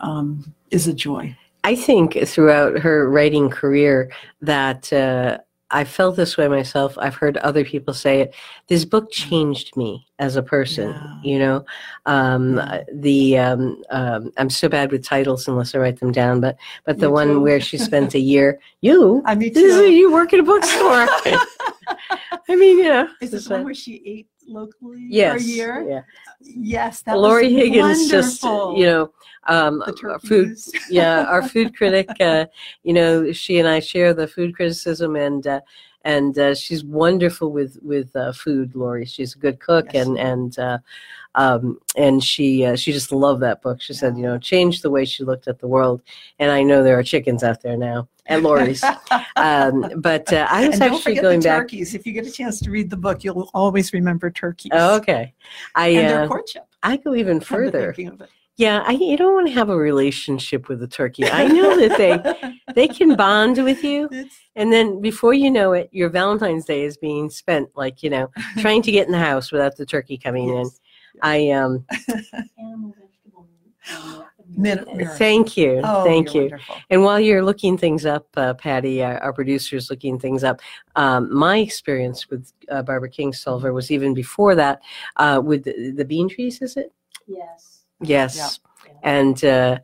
um, 0.01 0.55
is 0.71 0.87
a 0.89 0.93
joy. 0.93 1.37
I 1.65 1.75
think 1.75 2.19
throughout 2.27 2.79
her 2.79 3.11
writing 3.11 3.51
career 3.51 4.11
that 4.41 4.93
uh, 4.93 5.39
I 5.71 5.85
felt 5.85 6.17
this 6.17 6.37
way 6.37 6.49
myself. 6.49 6.97
I've 6.97 7.15
heard 7.15 7.37
other 7.39 7.65
people 7.65 7.93
say 7.93 8.23
it. 8.23 8.35
This 8.69 8.85
book 8.85 9.11
changed 9.11 9.77
me 9.77 10.07
as 10.19 10.37
a 10.37 10.43
person. 10.43 10.91
Yeah. 10.91 11.21
You 11.23 11.39
know, 11.39 11.65
um, 12.07 12.57
yeah. 12.57 12.83
the 12.93 13.39
um, 13.39 13.83
um, 13.91 14.33
I'm 14.39 14.49
so 14.49 14.69
bad 14.69 14.91
with 14.91 15.05
titles 15.05 15.47
unless 15.47 15.75
I 15.75 15.79
write 15.79 16.01
them 16.01 16.13
down. 16.13 16.41
But 16.41 16.57
but 16.85 16.99
the 16.99 17.11
one 17.11 17.43
where 17.43 17.61
she 17.61 17.77
spent 17.77 18.15
a 18.15 18.19
year. 18.19 18.59
You, 18.81 19.23
I 19.27 19.35
mean, 19.35 19.53
this 19.53 19.75
is, 19.75 19.91
you 19.91 20.11
work 20.11 20.33
at 20.33 20.41
a 20.41 20.43
bookstore. 20.43 21.07
I 22.49 22.57
mean, 22.57 22.79
you 22.79 22.85
know, 22.85 23.09
is 23.21 23.31
this 23.31 23.49
one 23.49 23.65
where 23.65 23.75
she 23.75 24.03
ate 24.07 24.29
locally 24.47 25.07
yes, 25.11 25.33
for 25.33 25.39
a 25.39 25.43
year? 25.43 25.87
Yeah. 25.89 26.03
Yes, 26.41 27.03
that 27.03 27.19
Lori 27.19 27.53
Higgins 27.53 28.11
wonderful. 28.11 28.11
just 28.11 28.43
you 28.79 28.87
know 28.87 29.13
um, 29.49 29.83
our 30.05 30.19
food 30.21 30.57
yeah 30.91 31.25
our 31.25 31.47
food 31.47 31.77
critic 31.77 32.09
uh, 32.21 32.47
you 32.83 32.93
know 32.93 33.33
she 33.33 33.59
and 33.59 33.69
I 33.69 33.81
share 33.81 34.15
the 34.15 34.29
food 34.29 34.55
criticism 34.55 35.17
and 35.17 35.47
uh, 35.47 35.61
and 36.05 36.39
uh, 36.39 36.55
she's 36.55 36.85
wonderful 36.85 37.51
with 37.51 37.79
with 37.83 38.15
uh, 38.15 38.33
food 38.33 38.75
Lori. 38.75 39.05
She's 39.05 39.35
a 39.35 39.39
good 39.39 39.59
cook 39.59 39.89
yes. 39.93 40.07
and 40.07 40.19
and 40.19 40.59
uh, 40.59 40.79
um, 41.35 41.81
and 41.97 42.23
she 42.23 42.65
uh, 42.65 42.77
she 42.77 42.93
just 42.93 43.11
loved 43.11 43.43
that 43.43 43.63
book. 43.63 43.81
She 43.81 43.93
said 43.93 44.17
you 44.17 44.23
know 44.23 44.39
changed 44.39 44.83
the 44.83 44.91
way 44.91 45.05
she 45.05 45.25
looked 45.25 45.49
at 45.49 45.59
the 45.59 45.69
world. 45.69 46.03
And 46.39 46.53
I 46.53 46.63
know 46.63 46.83
there 46.83 46.99
are 46.99 47.03
chickens 47.03 47.43
out 47.43 47.63
there 47.63 47.77
now 47.77 48.09
at 48.29 48.43
Lori's. 48.43 48.85
um, 49.37 49.91
but 49.97 50.33
uh, 50.33 50.47
I 50.49 50.69
was 50.69 50.81
and 50.81 50.95
actually 50.95 51.17
going 51.17 51.41
back. 51.41 51.63
Turkeys. 51.63 51.95
If 51.95 52.07
you 52.07 52.13
get 52.13 52.27
a 52.27 52.31
chance 52.31 52.61
to 52.61 52.71
read 52.71 52.91
the 52.91 52.97
book, 52.97 53.25
you'll 53.25 53.51
always 53.55 53.93
remember 53.93 54.31
turkeys. 54.31 54.71
Oh, 54.73 54.97
okay. 54.97 55.35
I, 55.75 55.89
and 55.89 56.09
their 56.09 56.23
uh, 56.23 56.29
courtship. 56.29 56.65
I 56.83 56.97
go 56.97 57.15
even 57.15 57.41
further. 57.41 57.95
Yeah, 58.57 58.83
I, 58.85 58.93
you 58.93 59.17
don't 59.17 59.35
want 59.35 59.47
to 59.47 59.53
have 59.53 59.69
a 59.69 59.77
relationship 59.77 60.69
with 60.69 60.83
a 60.83 60.89
turkey. 60.89 61.29
I 61.29 61.47
know 61.47 61.79
that 61.79 61.97
they 61.97 62.61
they 62.75 62.89
can 62.89 63.15
bond 63.15 63.63
with 63.63 63.85
you, 63.85 64.09
and 64.57 64.73
then 64.73 65.01
before 65.01 65.33
you 65.33 65.49
know 65.49 65.73
it, 65.75 65.89
your 65.93 66.09
Valentine's 66.09 66.65
Day 66.65 66.83
is 66.83 66.97
being 66.97 67.31
spent 67.31 67.69
like 67.77 68.03
you 68.03 68.11
know 68.11 68.31
trying 68.59 68.83
to 68.83 68.91
get 68.91 69.07
in 69.07 69.13
the 69.13 69.19
house 69.19 69.53
without 69.53 69.77
the 69.77 69.87
turkey 69.87 70.19
coming 70.19 70.49
yes. 70.57 70.81
in. 71.15 71.21
I 71.23 71.51
um. 71.51 71.85
Thank 75.17 75.57
you. 75.57 75.81
Oh, 75.85 76.05
Thank 76.05 76.35
you. 76.35 76.43
Wonderful. 76.43 76.77
And 76.91 77.03
while 77.03 77.21
you're 77.21 77.45
looking 77.45 77.77
things 77.77 78.07
up, 78.07 78.27
uh, 78.37 78.55
Patty, 78.55 79.03
our, 79.03 79.19
our 79.19 79.33
producer 79.33 79.77
is 79.77 79.91
looking 79.91 80.19
things 80.19 80.45
up. 80.45 80.61
Um, 80.97 81.33
my 81.35 81.59
experience 81.59 82.29
with 82.31 82.53
uh, 82.71 82.83
Barbara 82.83 83.11
Kingsolver 83.11 83.73
was 83.73 83.91
even 83.91 84.15
before 84.15 84.55
that 84.55 84.81
uh, 85.17 85.41
with 85.45 85.65
the, 85.65 85.93
the, 85.93 86.05
bean 86.05 86.29
trees. 86.29 86.63
Is 86.63 86.77
it? 86.77 86.93
Yes. 87.27 87.85
Yes. 88.01 88.37
Yeah. 88.85 88.93
And 89.03 89.45
uh, 89.45 89.79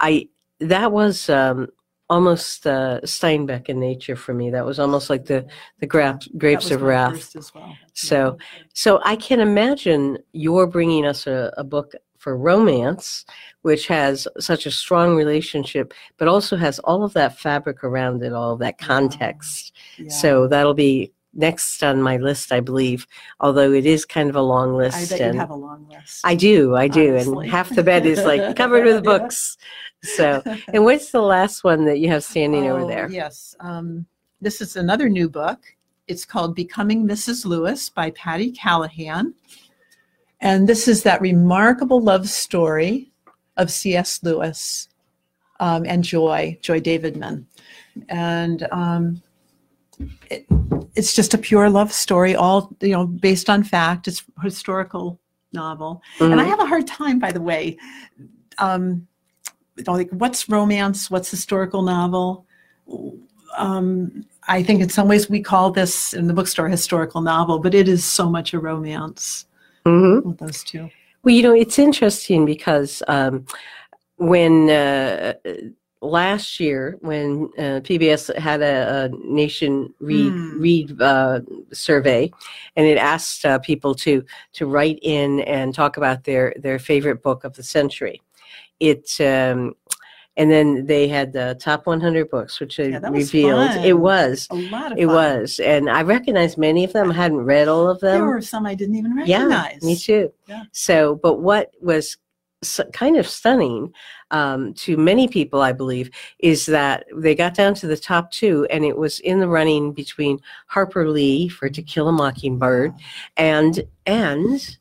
I 0.00 0.28
that 0.60 0.92
was 0.92 1.28
um, 1.30 1.68
almost 2.10 2.66
uh, 2.66 3.00
Steinbeck 3.04 3.68
in 3.68 3.80
nature 3.80 4.16
for 4.16 4.34
me. 4.34 4.50
That 4.50 4.66
was 4.66 4.78
almost 4.78 5.08
like 5.08 5.24
the 5.24 5.46
the 5.78 5.86
gra- 5.86 6.18
grapes 6.36 6.70
of 6.70 6.82
wrath. 6.82 7.34
Well. 7.54 7.76
So, 7.94 8.38
so 8.74 9.00
I 9.04 9.16
can 9.16 9.40
imagine 9.40 10.18
you're 10.32 10.66
bringing 10.66 11.06
us 11.06 11.26
a, 11.26 11.52
a 11.56 11.64
book 11.64 11.94
for 12.20 12.36
romance, 12.36 13.24
which 13.62 13.86
has 13.86 14.28
such 14.38 14.66
a 14.66 14.70
strong 14.70 15.16
relationship, 15.16 15.94
but 16.18 16.28
also 16.28 16.54
has 16.54 16.78
all 16.80 17.02
of 17.02 17.14
that 17.14 17.38
fabric 17.38 17.82
around 17.82 18.22
it, 18.22 18.34
all 18.34 18.52
of 18.52 18.58
that 18.58 18.78
context. 18.78 19.72
Yeah. 19.96 20.10
So 20.10 20.46
that'll 20.46 20.74
be 20.74 21.12
next 21.32 21.82
on 21.82 22.02
my 22.02 22.18
list, 22.18 22.52
I 22.52 22.60
believe. 22.60 23.06
Although 23.40 23.72
it 23.72 23.86
is 23.86 24.04
kind 24.04 24.28
of 24.28 24.36
a 24.36 24.42
long 24.42 24.74
list. 24.74 24.98
I 24.98 25.16
bet 25.16 25.20
and 25.22 25.34
you 25.34 25.40
have 25.40 25.50
a 25.50 25.54
long 25.54 25.88
list. 25.88 26.20
I 26.22 26.34
do, 26.34 26.76
I 26.76 26.88
do, 26.88 27.14
honestly. 27.14 27.46
and 27.46 27.50
half 27.50 27.70
the 27.70 27.82
bed 27.82 28.04
is 28.04 28.22
like 28.22 28.54
covered 28.54 28.84
with 28.84 29.02
books. 29.12 29.56
So, 30.02 30.42
and 30.72 30.84
what's 30.84 31.10
the 31.12 31.22
last 31.22 31.64
one 31.64 31.86
that 31.86 32.00
you 32.00 32.08
have 32.08 32.22
standing 32.22 32.66
oh, 32.66 32.76
over 32.76 32.86
there? 32.86 33.10
Yes, 33.10 33.54
um, 33.60 34.04
this 34.42 34.60
is 34.60 34.76
another 34.76 35.08
new 35.08 35.30
book. 35.30 35.60
It's 36.06 36.26
called 36.26 36.54
Becoming 36.54 37.06
Mrs. 37.06 37.46
Lewis 37.46 37.88
by 37.88 38.10
Patti 38.10 38.52
Callahan. 38.52 39.32
And 40.40 40.68
this 40.68 40.88
is 40.88 41.02
that 41.02 41.20
remarkable 41.20 42.00
love 42.00 42.28
story 42.28 43.12
of 43.56 43.70
C.S. 43.70 44.22
Lewis 44.22 44.88
um, 45.60 45.84
and 45.86 46.02
Joy, 46.02 46.58
Joy 46.62 46.80
Davidman. 46.80 47.44
And 48.08 48.66
um, 48.72 49.22
it, 50.30 50.46
it's 50.96 51.14
just 51.14 51.34
a 51.34 51.38
pure 51.38 51.68
love 51.68 51.92
story, 51.92 52.34
all 52.34 52.74
you 52.80 52.92
know, 52.92 53.06
based 53.06 53.50
on 53.50 53.62
fact. 53.62 54.08
It's 54.08 54.24
a 54.38 54.42
historical 54.42 55.20
novel, 55.52 56.02
mm-hmm. 56.18 56.32
and 56.32 56.40
I 56.40 56.44
have 56.44 56.60
a 56.60 56.66
hard 56.66 56.86
time, 56.86 57.18
by 57.18 57.32
the 57.32 57.40
way. 57.40 57.76
Um, 58.58 59.06
like, 59.86 60.10
what's 60.10 60.48
romance? 60.48 61.10
What's 61.10 61.30
historical 61.30 61.82
novel? 61.82 62.46
Um, 63.56 64.24
I 64.48 64.62
think 64.62 64.80
in 64.80 64.88
some 64.88 65.08
ways 65.08 65.28
we 65.28 65.40
call 65.40 65.70
this 65.70 66.14
in 66.14 66.26
the 66.26 66.34
bookstore 66.34 66.68
historical 66.68 67.20
novel, 67.20 67.58
but 67.58 67.74
it 67.74 67.88
is 67.88 68.04
so 68.04 68.28
much 68.28 68.54
a 68.54 68.58
romance 68.58 69.46
mm-hmm. 69.90 70.28
with 70.28 70.38
those 70.38 70.62
two. 70.64 70.90
Well, 71.22 71.34
you 71.34 71.42
know, 71.42 71.54
it's 71.54 71.78
interesting 71.78 72.46
because 72.46 73.02
um, 73.08 73.44
when 74.16 74.70
uh, 74.70 75.34
last 76.02 76.58
year 76.58 76.96
when 77.00 77.50
uh, 77.58 77.80
PBS 77.82 78.34
had 78.38 78.62
a, 78.62 79.04
a 79.04 79.08
nation 79.24 79.92
read 80.00 80.32
mm. 80.32 80.60
read 80.60 81.00
uh, 81.00 81.40
survey, 81.72 82.30
and 82.76 82.86
it 82.86 82.98
asked 82.98 83.44
uh, 83.44 83.58
people 83.58 83.94
to 83.96 84.24
to 84.54 84.66
write 84.66 84.98
in 85.02 85.40
and 85.40 85.74
talk 85.74 85.96
about 85.96 86.24
their 86.24 86.54
their 86.58 86.78
favorite 86.78 87.22
book 87.22 87.44
of 87.44 87.54
the 87.54 87.62
century. 87.62 88.20
It 88.78 89.10
um, 89.20 89.74
and 90.40 90.50
then 90.50 90.86
they 90.86 91.06
had 91.06 91.34
the 91.34 91.54
top 91.60 91.86
100 91.86 92.30
books, 92.30 92.60
which 92.60 92.78
they 92.78 92.92
yeah, 92.92 93.06
revealed. 93.10 93.84
It 93.84 93.92
was 93.92 94.48
a 94.50 94.54
lot 94.70 94.90
of 94.90 94.96
it 94.96 95.04
fun. 95.04 95.14
was, 95.14 95.60
and 95.62 95.90
I 95.90 96.00
recognized 96.00 96.56
many 96.56 96.82
of 96.82 96.94
them. 96.94 97.10
I 97.10 97.14
hadn't 97.14 97.44
read 97.44 97.68
all 97.68 97.90
of 97.90 98.00
them. 98.00 98.20
There 98.20 98.26
were 98.26 98.40
some 98.40 98.64
I 98.64 98.74
didn't 98.74 98.94
even 98.94 99.14
recognize. 99.14 99.78
Yeah, 99.82 99.86
me 99.86 99.96
too. 99.96 100.32
Yeah. 100.46 100.62
So, 100.72 101.16
but 101.16 101.40
what 101.40 101.72
was 101.82 102.16
kind 102.92 103.18
of 103.18 103.28
stunning 103.28 103.92
um, 104.30 104.72
to 104.74 104.96
many 104.96 105.28
people, 105.28 105.60
I 105.60 105.72
believe, 105.72 106.10
is 106.38 106.64
that 106.66 107.04
they 107.14 107.34
got 107.34 107.54
down 107.54 107.74
to 107.74 107.86
the 107.86 107.98
top 107.98 108.30
two, 108.30 108.66
and 108.70 108.82
it 108.82 108.96
was 108.96 109.20
in 109.20 109.40
the 109.40 109.48
running 109.48 109.92
between 109.92 110.40
Harper 110.68 111.06
Lee 111.06 111.48
for 111.48 111.68
To 111.68 111.82
Kill 111.82 112.08
a 112.08 112.12
Mockingbird 112.12 112.94
and 113.36 113.84
and 114.06 114.78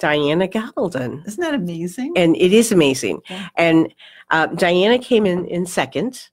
Diana 0.00 0.48
Gabaldon. 0.48 1.24
Isn't 1.26 1.40
that 1.40 1.54
amazing? 1.54 2.14
And 2.16 2.34
it 2.36 2.52
is 2.52 2.72
amazing. 2.72 3.20
Yeah. 3.28 3.48
And 3.56 3.94
uh, 4.30 4.46
Diana 4.46 4.98
came 4.98 5.26
in 5.26 5.46
in 5.46 5.66
second, 5.66 6.28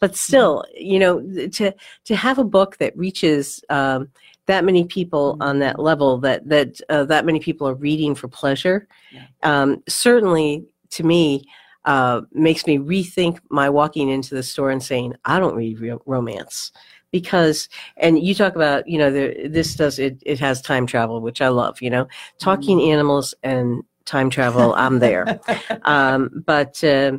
but 0.00 0.14
still, 0.14 0.64
mm-hmm. 0.76 0.86
you 0.86 0.98
know, 0.98 1.48
to 1.48 1.72
to 2.04 2.16
have 2.16 2.38
a 2.38 2.44
book 2.44 2.76
that 2.78 2.96
reaches 2.96 3.64
um, 3.70 4.08
that 4.46 4.64
many 4.64 4.84
people 4.84 5.34
mm-hmm. 5.34 5.42
on 5.42 5.58
that 5.60 5.78
level, 5.78 6.18
that 6.18 6.46
that 6.48 6.80
uh, 6.90 7.04
that 7.04 7.24
many 7.24 7.40
people 7.40 7.66
are 7.66 7.74
reading 7.74 8.14
for 8.14 8.28
pleasure, 8.28 8.88
yeah. 9.10 9.24
um, 9.42 9.82
certainly 9.88 10.66
to 10.90 11.04
me 11.04 11.44
uh, 11.84 12.20
makes 12.32 12.66
me 12.66 12.78
rethink 12.78 13.38
my 13.50 13.70
walking 13.70 14.08
into 14.08 14.34
the 14.34 14.42
store 14.42 14.70
and 14.70 14.82
saying, 14.82 15.14
I 15.24 15.38
don't 15.38 15.54
read 15.54 15.80
romance 16.06 16.72
because 17.12 17.68
and 17.96 18.18
you 18.18 18.34
talk 18.34 18.56
about 18.56 18.88
you 18.88 18.98
know 18.98 19.10
the, 19.10 19.46
this 19.48 19.76
does 19.76 19.98
it 19.98 20.20
it 20.26 20.40
has 20.40 20.60
time 20.60 20.86
travel 20.86 21.20
which 21.20 21.40
i 21.40 21.48
love 21.48 21.80
you 21.80 21.90
know. 21.90 22.08
Talking 22.38 22.78
mm. 22.78 22.92
animals 22.92 23.34
and 23.42 23.84
time 24.04 24.30
travel 24.30 24.74
i'm 24.74 24.98
there. 24.98 25.40
Um, 25.84 26.42
but 26.46 26.82
uh, 26.82 27.18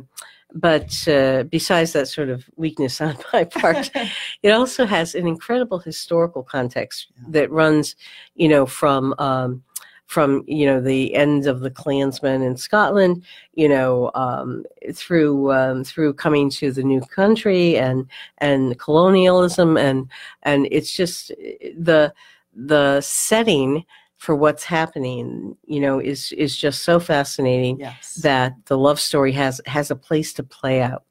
but 0.54 1.08
uh, 1.08 1.44
besides 1.44 1.92
that 1.92 2.08
sort 2.08 2.28
of 2.28 2.48
weakness 2.56 3.00
on 3.00 3.16
my 3.32 3.44
part 3.44 3.90
it 4.42 4.50
also 4.50 4.86
has 4.86 5.14
an 5.14 5.26
incredible 5.26 5.78
historical 5.78 6.42
context 6.42 7.08
that 7.28 7.50
runs 7.50 7.96
you 8.34 8.48
know 8.48 8.66
from 8.66 9.14
um, 9.18 9.62
from 10.06 10.44
you 10.46 10.66
know 10.66 10.80
the 10.80 11.14
end 11.14 11.46
of 11.46 11.60
the 11.60 11.70
Clansmen 11.70 12.42
in 12.42 12.56
Scotland, 12.56 13.24
you 13.54 13.68
know, 13.68 14.10
um, 14.14 14.64
through 14.92 15.52
um, 15.52 15.84
through 15.84 16.14
coming 16.14 16.50
to 16.50 16.72
the 16.72 16.82
new 16.82 17.00
country 17.00 17.76
and 17.78 18.06
and 18.38 18.78
colonialism 18.78 19.76
and 19.76 20.08
and 20.42 20.68
it's 20.70 20.94
just 20.94 21.28
the 21.28 22.12
the 22.54 23.00
setting 23.00 23.84
for 24.16 24.34
what's 24.34 24.64
happening, 24.64 25.56
you 25.66 25.80
know, 25.80 26.00
is 26.00 26.32
is 26.32 26.56
just 26.56 26.82
so 26.82 26.98
fascinating 26.98 27.78
yes. 27.78 28.14
that 28.16 28.54
the 28.66 28.78
love 28.78 28.98
story 28.98 29.32
has 29.32 29.60
has 29.66 29.90
a 29.90 29.96
place 29.96 30.32
to 30.34 30.42
play 30.42 30.80
out. 30.80 31.04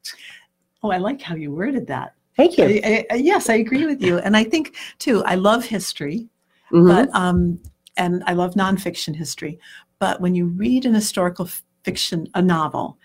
Oh, 0.82 0.90
I 0.90 0.98
like 0.98 1.22
how 1.22 1.34
you 1.34 1.52
worded 1.52 1.86
that. 1.86 2.14
Thank 2.36 2.58
you. 2.58 2.64
I, 2.84 3.06
I, 3.10 3.14
yes, 3.14 3.48
I 3.48 3.54
agree 3.54 3.86
with 3.86 4.02
you, 4.02 4.18
and 4.18 4.36
I 4.36 4.44
think 4.44 4.76
too. 4.98 5.22
I 5.24 5.36
love 5.36 5.64
history, 5.64 6.28
mm-hmm. 6.72 6.88
but 6.88 7.08
um, 7.14 7.60
and 7.96 8.22
I 8.26 8.32
love 8.32 8.54
nonfiction 8.54 9.14
history. 9.14 9.58
But 9.98 10.20
when 10.20 10.34
you 10.34 10.46
read 10.46 10.84
an 10.84 10.94
historical 10.94 11.48
fiction, 11.84 12.28
a 12.34 12.42
novel, 12.42 12.98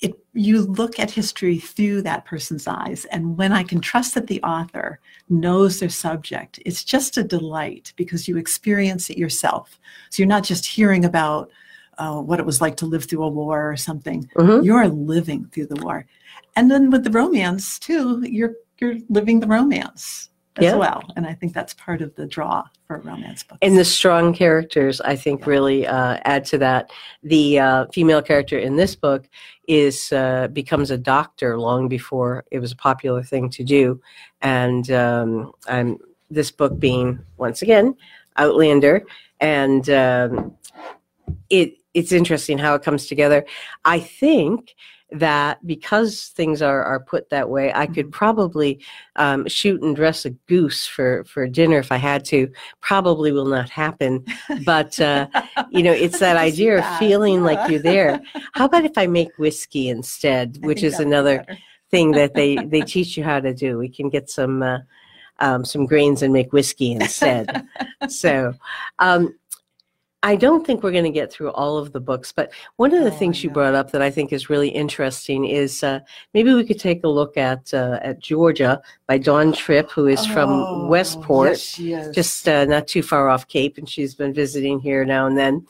it, 0.00 0.14
you 0.34 0.62
look 0.62 0.98
at 0.98 1.10
history 1.10 1.58
through 1.58 2.02
that 2.02 2.26
person's 2.26 2.66
eyes. 2.66 3.06
And 3.06 3.38
when 3.38 3.52
I 3.52 3.62
can 3.62 3.80
trust 3.80 4.14
that 4.14 4.26
the 4.26 4.42
author 4.42 5.00
knows 5.28 5.80
their 5.80 5.88
subject, 5.88 6.60
it's 6.66 6.84
just 6.84 7.16
a 7.16 7.24
delight 7.24 7.92
because 7.96 8.28
you 8.28 8.36
experience 8.36 9.08
it 9.08 9.16
yourself. 9.16 9.78
So 10.10 10.22
you're 10.22 10.28
not 10.28 10.44
just 10.44 10.66
hearing 10.66 11.04
about 11.04 11.50
uh, 11.98 12.20
what 12.20 12.38
it 12.38 12.46
was 12.46 12.60
like 12.60 12.76
to 12.76 12.86
live 12.86 13.04
through 13.04 13.24
a 13.24 13.28
war 13.28 13.70
or 13.70 13.76
something. 13.76 14.28
Mm-hmm. 14.36 14.64
You're 14.64 14.88
living 14.88 15.46
through 15.46 15.66
the 15.66 15.82
war. 15.82 16.06
And 16.56 16.70
then 16.70 16.90
with 16.90 17.04
the 17.04 17.10
romance 17.10 17.78
too, 17.78 18.22
you're 18.22 18.54
you're 18.78 18.96
living 19.08 19.40
the 19.40 19.46
romance 19.46 20.28
as 20.58 20.64
yeah. 20.64 20.74
well. 20.74 21.02
And 21.16 21.26
I 21.26 21.34
think 21.34 21.52
that's 21.52 21.74
part 21.74 22.00
of 22.00 22.14
the 22.14 22.26
draw 22.26 22.64
for 22.86 22.98
romance 22.98 23.42
books. 23.42 23.58
And 23.62 23.76
the 23.76 23.84
strong 23.84 24.32
characters, 24.32 25.00
I 25.00 25.16
think, 25.16 25.40
yeah. 25.40 25.46
really 25.50 25.86
uh, 25.86 26.18
add 26.24 26.44
to 26.46 26.58
that. 26.58 26.90
The 27.22 27.58
uh, 27.58 27.86
female 27.92 28.22
character 28.22 28.58
in 28.58 28.76
this 28.76 28.94
book 28.96 29.28
is 29.68 30.12
uh, 30.12 30.48
becomes 30.48 30.90
a 30.90 30.98
doctor 30.98 31.58
long 31.58 31.88
before 31.88 32.44
it 32.50 32.58
was 32.58 32.72
a 32.72 32.76
popular 32.76 33.22
thing 33.22 33.50
to 33.50 33.64
do, 33.64 34.00
and 34.40 34.90
um, 34.90 35.52
I'm 35.68 35.98
this 36.30 36.50
book 36.50 36.78
being 36.78 37.18
once 37.36 37.62
again 37.62 37.94
Outlander, 38.36 39.02
and 39.40 39.88
um, 39.90 40.56
it 41.50 41.74
it's 41.94 42.12
interesting 42.12 42.58
how 42.58 42.74
it 42.74 42.82
comes 42.82 43.06
together. 43.06 43.44
I 43.84 43.98
think 43.98 44.74
that 45.18 45.64
because 45.66 46.28
things 46.28 46.62
are, 46.62 46.82
are 46.82 47.00
put 47.00 47.30
that 47.30 47.48
way, 47.48 47.72
I 47.74 47.86
could 47.86 48.06
mm-hmm. 48.06 48.10
probably 48.10 48.80
um, 49.16 49.46
shoot 49.48 49.82
and 49.82 49.94
dress 49.94 50.24
a 50.24 50.30
goose 50.30 50.86
for, 50.86 51.24
for 51.24 51.46
dinner 51.46 51.78
if 51.78 51.92
I 51.92 51.96
had 51.96 52.24
to. 52.26 52.50
Probably 52.80 53.32
will 53.32 53.46
not 53.46 53.68
happen. 53.70 54.24
But, 54.64 54.98
uh, 55.00 55.28
you 55.70 55.82
know, 55.82 55.92
it's 55.92 56.18
that 56.20 56.36
idea 56.48 56.78
of 56.78 56.98
feeling 56.98 57.42
like 57.42 57.70
you're 57.70 57.80
there. 57.80 58.20
How 58.52 58.66
about 58.66 58.84
if 58.84 58.96
I 58.96 59.06
make 59.06 59.36
whiskey 59.38 59.88
instead, 59.88 60.58
which 60.60 60.82
is 60.82 61.00
another 61.00 61.44
thing 61.90 62.12
that 62.12 62.34
they, 62.34 62.56
they 62.66 62.82
teach 62.82 63.16
you 63.16 63.24
how 63.24 63.40
to 63.40 63.54
do? 63.54 63.78
We 63.78 63.88
can 63.88 64.08
get 64.08 64.30
some. 64.30 64.62
Uh, 64.62 64.78
um, 65.38 65.66
some 65.66 65.84
grains 65.84 66.22
and 66.22 66.32
make 66.32 66.50
whiskey 66.54 66.92
instead. 66.92 67.66
so, 68.08 68.54
um, 69.00 69.34
I 70.22 70.34
don't 70.34 70.66
think 70.66 70.82
we're 70.82 70.92
going 70.92 71.04
to 71.04 71.10
get 71.10 71.30
through 71.30 71.50
all 71.52 71.78
of 71.78 71.92
the 71.92 72.00
books, 72.00 72.32
but 72.32 72.52
one 72.76 72.92
of 72.94 73.04
the 73.04 73.12
oh, 73.12 73.18
things 73.18 73.44
you 73.44 73.50
brought 73.50 73.74
up 73.74 73.92
that 73.92 74.02
I 74.02 74.10
think 74.10 74.32
is 74.32 74.50
really 74.50 74.68
interesting 74.68 75.44
is 75.44 75.84
uh, 75.84 76.00
maybe 76.34 76.52
we 76.52 76.64
could 76.64 76.80
take 76.80 77.04
a 77.04 77.08
look 77.08 77.36
at 77.36 77.72
uh, 77.72 78.00
at 78.02 78.18
Georgia 78.18 78.80
by 79.06 79.18
Dawn 79.18 79.52
Tripp, 79.52 79.90
who 79.90 80.06
is 80.06 80.20
oh, 80.20 80.32
from 80.32 80.88
Westport, 80.88 81.50
yes, 81.50 81.78
yes. 81.78 82.14
just 82.14 82.48
uh, 82.48 82.64
not 82.64 82.88
too 82.88 83.02
far 83.02 83.28
off 83.28 83.46
Cape, 83.46 83.78
and 83.78 83.88
she's 83.88 84.14
been 84.14 84.34
visiting 84.34 84.80
here 84.80 85.04
now 85.04 85.26
and 85.26 85.38
then. 85.38 85.66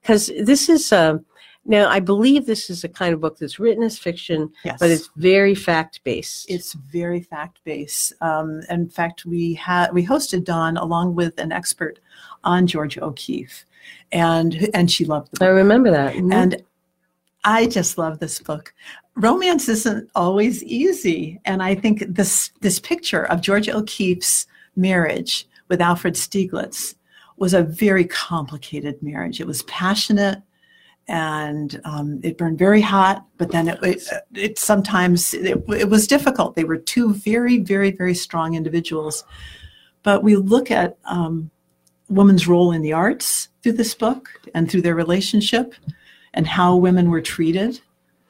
Because 0.00 0.32
this 0.42 0.70
is 0.70 0.92
uh, 0.92 1.18
now, 1.66 1.88
I 1.88 2.00
believe 2.00 2.46
this 2.46 2.70
is 2.70 2.84
a 2.84 2.88
kind 2.88 3.12
of 3.12 3.20
book 3.20 3.38
that's 3.38 3.58
written 3.58 3.82
as 3.82 3.98
fiction, 3.98 4.50
yes. 4.64 4.78
but 4.80 4.90
it's 4.90 5.10
very 5.16 5.54
fact 5.54 6.02
based. 6.04 6.46
It's 6.48 6.72
very 6.72 7.20
fact 7.20 7.60
based. 7.64 8.14
Um, 8.22 8.62
in 8.70 8.88
fact, 8.88 9.26
we 9.26 9.54
had 9.54 9.92
we 9.92 10.04
hosted 10.04 10.44
Dawn 10.44 10.78
along 10.78 11.14
with 11.14 11.38
an 11.38 11.52
expert 11.52 12.00
on 12.44 12.66
Georgia 12.66 13.04
O'Keeffe 13.04 13.66
and 14.12 14.68
and 14.74 14.90
she 14.90 15.04
loved 15.04 15.30
the 15.32 15.38
book. 15.38 15.46
I 15.46 15.50
remember 15.50 15.90
that. 15.90 16.14
Mm-hmm. 16.14 16.32
And 16.32 16.62
I 17.44 17.66
just 17.66 17.98
love 17.98 18.18
this 18.18 18.38
book. 18.38 18.74
Romance 19.16 19.68
isn't 19.68 20.10
always 20.14 20.62
easy, 20.64 21.40
and 21.44 21.62
I 21.62 21.74
think 21.74 22.04
this 22.08 22.50
this 22.60 22.78
picture 22.80 23.24
of 23.26 23.40
Georgia 23.40 23.76
O'Keeffe's 23.76 24.46
marriage 24.76 25.48
with 25.68 25.80
Alfred 25.80 26.14
Stieglitz 26.14 26.94
was 27.36 27.54
a 27.54 27.62
very 27.62 28.04
complicated 28.04 29.02
marriage. 29.02 29.40
It 29.40 29.46
was 29.46 29.62
passionate 29.62 30.42
and 31.08 31.80
um, 31.84 32.20
it 32.22 32.38
burned 32.38 32.58
very 32.58 32.80
hot, 32.80 33.26
but 33.36 33.50
then 33.50 33.66
it, 33.66 33.82
it, 33.82 34.02
it 34.34 34.58
sometimes 34.58 35.34
it, 35.34 35.60
it 35.68 35.88
was 35.88 36.06
difficult. 36.06 36.54
They 36.54 36.64
were 36.64 36.76
two 36.76 37.14
very, 37.14 37.58
very, 37.58 37.90
very 37.90 38.14
strong 38.14 38.54
individuals. 38.54 39.24
But 40.02 40.22
we 40.22 40.36
look 40.36 40.70
at 40.70 40.98
um, 41.04 41.50
woman's 42.10 42.46
role 42.46 42.72
in 42.72 42.82
the 42.82 42.92
arts 42.92 43.48
through 43.62 43.72
this 43.72 43.94
book 43.94 44.28
and 44.54 44.70
through 44.70 44.82
their 44.82 44.94
relationship 44.94 45.74
and 46.34 46.46
how 46.46 46.76
women 46.76 47.10
were 47.10 47.22
treated. 47.22 47.80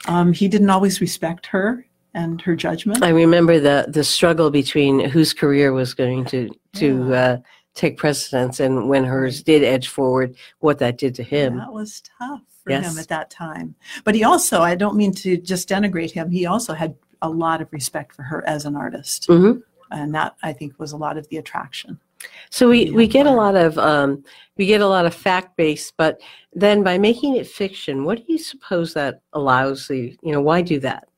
Um, 0.06 0.32
he 0.32 0.48
didn't 0.48 0.70
always 0.70 1.00
respect 1.00 1.46
her 1.46 1.86
and 2.14 2.40
her 2.42 2.56
judgment. 2.56 3.02
I 3.02 3.10
remember 3.10 3.60
the 3.60 3.86
the 3.88 4.04
struggle 4.04 4.50
between 4.50 5.00
whose 5.00 5.32
career 5.32 5.72
was 5.72 5.94
going 5.94 6.24
to 6.26 6.50
to 6.74 7.08
yeah. 7.08 7.14
uh, 7.14 7.36
take 7.74 7.96
precedence, 7.96 8.60
and 8.60 8.88
when 8.88 9.04
hers 9.04 9.42
did 9.42 9.62
edge 9.62 9.88
forward, 9.88 10.36
what 10.60 10.78
that 10.78 10.98
did 10.98 11.14
to 11.16 11.22
him. 11.22 11.58
That 11.58 11.72
was 11.72 12.02
tough 12.18 12.42
for 12.64 12.70
yes. 12.70 12.92
him 12.92 12.98
at 12.98 13.08
that 13.08 13.30
time. 13.30 13.74
But 14.04 14.14
he 14.14 14.24
also, 14.24 14.60
I 14.60 14.74
don't 14.74 14.96
mean 14.96 15.12
to 15.14 15.36
just 15.36 15.68
denigrate 15.68 16.10
him. 16.10 16.30
He 16.30 16.46
also 16.46 16.74
had 16.74 16.94
a 17.22 17.28
lot 17.28 17.60
of 17.60 17.68
respect 17.72 18.14
for 18.14 18.22
her 18.22 18.46
as 18.46 18.64
an 18.64 18.76
artist, 18.76 19.28
mm-hmm. 19.28 19.60
and 19.90 20.14
that 20.14 20.36
I 20.42 20.52
think 20.52 20.78
was 20.78 20.92
a 20.92 20.96
lot 20.96 21.16
of 21.16 21.28
the 21.28 21.36
attraction. 21.36 22.00
So 22.50 22.68
we, 22.68 22.90
we 22.90 23.06
get 23.06 23.26
a 23.26 23.30
lot 23.30 23.54
of 23.54 23.78
um, 23.78 24.24
we 24.56 24.66
get 24.66 24.80
a 24.80 24.86
lot 24.86 25.06
of 25.06 25.14
fact 25.14 25.56
based, 25.56 25.94
but 25.96 26.20
then 26.52 26.82
by 26.82 26.98
making 26.98 27.36
it 27.36 27.46
fiction, 27.46 28.04
what 28.04 28.18
do 28.18 28.24
you 28.28 28.38
suppose 28.38 28.92
that 28.94 29.20
allows 29.32 29.88
the 29.88 30.16
you 30.22 30.32
know 30.32 30.40
why 30.40 30.62
do 30.62 30.80
that? 30.80 31.08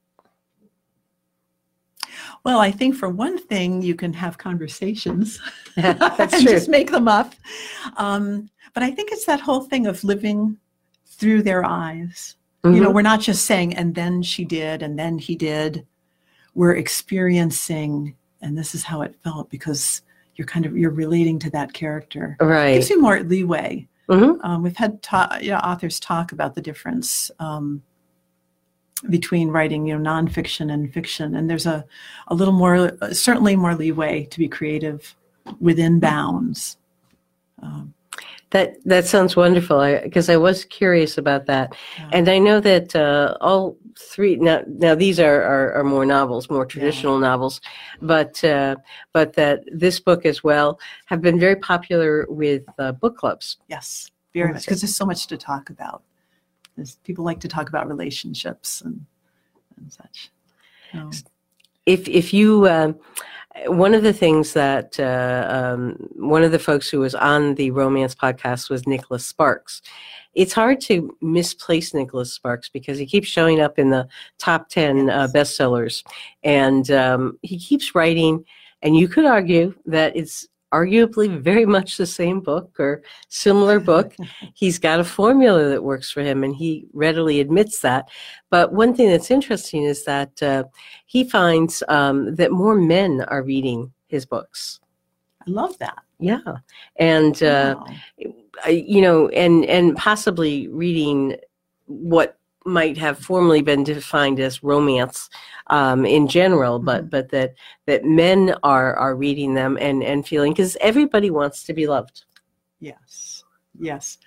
Well, 2.44 2.58
I 2.58 2.70
think 2.70 2.96
for 2.96 3.08
one 3.08 3.38
thing, 3.38 3.82
you 3.82 3.94
can 3.94 4.12
have 4.12 4.36
conversations 4.36 5.40
and 5.76 5.98
true. 5.98 6.40
just 6.40 6.68
make 6.68 6.90
them 6.90 7.08
up. 7.08 7.34
Um, 7.96 8.50
but 8.74 8.82
I 8.82 8.90
think 8.90 9.12
it's 9.12 9.26
that 9.26 9.40
whole 9.40 9.62
thing 9.62 9.86
of 9.86 10.02
living 10.02 10.58
through 11.06 11.42
their 11.42 11.64
eyes. 11.64 12.36
Mm-hmm. 12.64 12.74
You 12.74 12.80
know, 12.80 12.88
mm-hmm. 12.88 12.96
we're 12.96 13.02
not 13.02 13.20
just 13.20 13.44
saying, 13.44 13.74
and 13.76 13.94
then 13.94 14.22
she 14.22 14.44
did, 14.44 14.82
and 14.82 14.98
then 14.98 15.18
he 15.18 15.34
did. 15.34 15.86
We're 16.54 16.76
experiencing, 16.76 18.14
and 18.40 18.56
this 18.56 18.74
is 18.74 18.82
how 18.84 19.02
it 19.02 19.16
felt 19.22 19.50
because 19.50 20.02
you're 20.36 20.46
kind 20.46 20.66
of 20.66 20.76
you're 20.76 20.90
relating 20.90 21.38
to 21.40 21.50
that 21.50 21.72
character. 21.72 22.36
Right. 22.40 22.70
It 22.70 22.74
gives 22.74 22.90
you 22.90 23.00
more 23.00 23.20
leeway. 23.20 23.88
Mm-hmm. 24.08 24.44
Um, 24.44 24.62
we've 24.62 24.76
had 24.76 25.02
ta- 25.02 25.38
you 25.40 25.50
know, 25.50 25.58
authors 25.58 26.00
talk 26.00 26.32
about 26.32 26.54
the 26.54 26.60
difference 26.60 27.30
um, 27.38 27.82
between 29.08 29.48
writing, 29.48 29.86
you 29.86 29.98
know, 29.98 30.10
nonfiction 30.10 30.72
and 30.72 30.92
fiction, 30.92 31.36
and 31.36 31.48
there's 31.48 31.66
a, 31.66 31.84
a 32.28 32.34
little 32.34 32.54
more, 32.54 32.92
uh, 33.00 33.12
certainly 33.12 33.56
more 33.56 33.74
leeway 33.74 34.24
to 34.24 34.38
be 34.38 34.48
creative 34.48 35.14
within 35.60 36.00
bounds. 36.00 36.76
Um, 37.62 37.94
that 38.52 38.76
that 38.84 39.06
sounds 39.06 39.34
wonderful. 39.34 39.80
Because 40.02 40.28
I, 40.28 40.34
I, 40.34 40.36
was 40.36 40.64
curious 40.66 41.18
about 41.18 41.46
that, 41.46 41.74
yeah. 41.98 42.10
and 42.12 42.28
I 42.28 42.38
know 42.38 42.60
that 42.60 42.94
uh, 42.94 43.36
all 43.40 43.76
three 43.98 44.36
now 44.36 44.62
now 44.66 44.94
these 44.94 45.18
are, 45.18 45.42
are, 45.42 45.72
are 45.72 45.84
more 45.84 46.06
novels, 46.06 46.48
more 46.50 46.66
traditional 46.66 47.14
yeah. 47.14 47.28
novels, 47.28 47.60
but 48.00 48.42
uh, 48.44 48.76
but 49.12 49.32
that 49.34 49.64
this 49.72 49.98
book 50.00 50.24
as 50.26 50.44
well 50.44 50.78
have 51.06 51.20
been 51.20 51.40
very 51.40 51.56
popular 51.56 52.26
with 52.28 52.62
uh, 52.78 52.92
book 52.92 53.16
clubs. 53.16 53.56
Yes, 53.68 54.10
very 54.34 54.52
much 54.52 54.64
because 54.64 54.82
there's 54.82 54.96
so 54.96 55.06
much 55.06 55.26
to 55.28 55.36
talk 55.36 55.70
about. 55.70 56.02
There's, 56.76 56.96
people 57.04 57.24
like 57.24 57.40
to 57.40 57.48
talk 57.48 57.68
about 57.70 57.88
relationships 57.88 58.82
and 58.82 59.04
and 59.78 59.92
such. 59.92 60.30
If 61.86 62.06
if 62.06 62.34
you 62.34 62.68
um, 62.68 62.98
one 63.66 63.94
of 63.94 64.02
the 64.02 64.12
things 64.12 64.52
that 64.54 64.98
uh, 64.98 65.46
um, 65.48 65.96
one 66.14 66.42
of 66.42 66.52
the 66.52 66.58
folks 66.58 66.88
who 66.88 67.00
was 67.00 67.14
on 67.14 67.54
the 67.54 67.70
romance 67.70 68.14
podcast 68.14 68.70
was 68.70 68.86
Nicholas 68.86 69.26
Sparks. 69.26 69.82
It's 70.34 70.52
hard 70.52 70.80
to 70.82 71.16
misplace 71.20 71.92
Nicholas 71.92 72.32
Sparks 72.32 72.68
because 72.68 72.98
he 72.98 73.06
keeps 73.06 73.28
showing 73.28 73.60
up 73.60 73.78
in 73.78 73.90
the 73.90 74.08
top 74.38 74.68
10 74.70 75.10
uh, 75.10 75.28
bestsellers 75.34 76.02
and 76.42 76.90
um, 76.90 77.38
he 77.42 77.58
keeps 77.58 77.94
writing. 77.94 78.44
And 78.80 78.96
you 78.96 79.08
could 79.08 79.26
argue 79.26 79.74
that 79.86 80.16
it's 80.16 80.48
arguably 80.72 81.40
very 81.40 81.66
much 81.66 81.96
the 81.96 82.06
same 82.06 82.40
book 82.40 82.78
or 82.80 83.02
similar 83.28 83.78
book. 83.78 84.14
He's 84.54 84.78
got 84.78 85.00
a 85.00 85.04
formula 85.04 85.68
that 85.68 85.84
works 85.84 86.10
for 86.10 86.22
him, 86.22 86.42
and 86.42 86.56
he 86.56 86.86
readily 86.92 87.40
admits 87.40 87.80
that. 87.80 88.08
But 88.50 88.72
one 88.72 88.94
thing 88.94 89.10
that's 89.10 89.30
interesting 89.30 89.84
is 89.84 90.04
that 90.04 90.42
uh, 90.42 90.64
he 91.06 91.24
finds 91.24 91.82
um, 91.88 92.34
that 92.36 92.52
more 92.52 92.74
men 92.74 93.22
are 93.28 93.42
reading 93.42 93.92
his 94.06 94.26
books. 94.26 94.80
I 95.46 95.50
love 95.50 95.78
that. 95.78 95.98
Yeah, 96.18 96.38
and 96.96 97.42
uh, 97.42 97.76
wow. 97.78 98.68
you 98.68 99.02
know, 99.02 99.28
and 99.28 99.64
and 99.64 99.96
possibly 99.96 100.68
reading 100.68 101.36
what 101.86 102.38
might 102.64 102.96
have 102.98 103.18
formerly 103.18 103.62
been 103.62 103.84
defined 103.84 104.40
as 104.40 104.62
romance 104.62 105.28
um, 105.68 106.04
in 106.04 106.28
general, 106.28 106.78
but 106.78 107.02
mm-hmm. 107.02 107.08
but 107.08 107.30
that 107.30 107.54
that 107.86 108.04
men 108.04 108.54
are 108.62 108.94
are 108.96 109.14
reading 109.14 109.54
them 109.54 109.78
and 109.80 110.02
and 110.02 110.26
feeling 110.26 110.52
because 110.52 110.76
everybody 110.80 111.30
wants 111.30 111.64
to 111.64 111.72
be 111.72 111.86
loved. 111.86 112.24
Yes, 112.80 113.44
yes, 113.78 114.18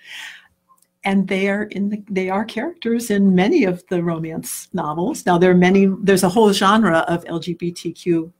and 1.04 1.28
they 1.28 1.48
are 1.48 1.64
in 1.64 1.88
the 1.88 2.02
they 2.10 2.28
are 2.28 2.44
characters 2.44 3.10
in 3.10 3.34
many 3.34 3.64
of 3.64 3.84
the 3.88 4.02
romance 4.02 4.68
novels. 4.72 5.26
Now 5.26 5.38
there 5.38 5.50
are 5.50 5.54
many. 5.54 5.86
There's 6.02 6.24
a 6.24 6.28
whole 6.28 6.52
genre 6.52 6.98
of 7.08 7.24
LGBTQ 7.24 8.32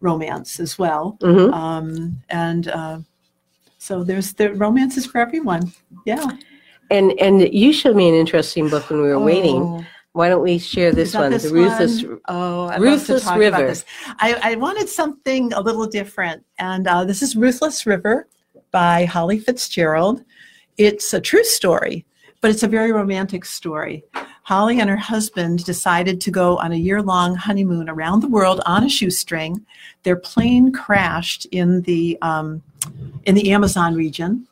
romance 0.00 0.60
as 0.60 0.78
well, 0.78 1.16
mm-hmm. 1.20 1.52
um, 1.52 2.22
and. 2.28 2.68
Uh, 2.68 2.98
so 3.76 4.02
there's 4.02 4.32
the 4.32 4.54
romance 4.54 4.96
is 4.96 5.04
for 5.04 5.18
everyone. 5.18 5.70
Yeah. 6.06 6.38
And 6.90 7.18
and 7.20 7.52
you 7.52 7.72
showed 7.72 7.96
me 7.96 8.08
an 8.08 8.14
interesting 8.14 8.68
book 8.68 8.90
when 8.90 9.00
we 9.00 9.08
were 9.08 9.14
oh. 9.14 9.24
waiting. 9.24 9.86
Why 10.12 10.28
don't 10.28 10.42
we 10.42 10.58
share 10.58 10.92
this 10.92 11.12
one, 11.12 11.32
this 11.32 11.42
the 11.42 11.52
Ruthless 11.52 12.04
one? 12.04 12.20
Oh, 12.28 12.68
I'd 12.68 12.80
Ruthless 12.80 13.28
River. 13.36 13.74
I, 14.20 14.52
I, 14.52 14.54
wanted 14.54 14.88
something 14.88 15.52
a 15.54 15.60
little 15.60 15.86
different, 15.86 16.44
and 16.60 16.86
uh, 16.86 17.04
this 17.04 17.20
is 17.20 17.34
Ruthless 17.34 17.84
River 17.84 18.28
by 18.70 19.06
Holly 19.06 19.40
Fitzgerald. 19.40 20.22
It's 20.78 21.14
a 21.14 21.20
true 21.20 21.42
story, 21.42 22.06
but 22.40 22.52
it's 22.52 22.62
a 22.62 22.68
very 22.68 22.92
romantic 22.92 23.44
story. 23.44 24.04
Holly 24.44 24.78
and 24.78 24.88
her 24.88 24.96
husband 24.96 25.64
decided 25.64 26.20
to 26.20 26.30
go 26.30 26.58
on 26.58 26.70
a 26.70 26.76
year 26.76 27.02
long 27.02 27.34
honeymoon 27.34 27.88
around 27.88 28.20
the 28.20 28.28
world 28.28 28.60
on 28.66 28.84
a 28.84 28.88
shoestring. 28.88 29.66
Their 30.04 30.16
plane 30.16 30.70
crashed 30.70 31.46
in 31.46 31.82
the 31.82 32.18
um, 32.22 32.62
in 33.24 33.34
the 33.34 33.50
Amazon 33.50 33.94
region 33.94 34.46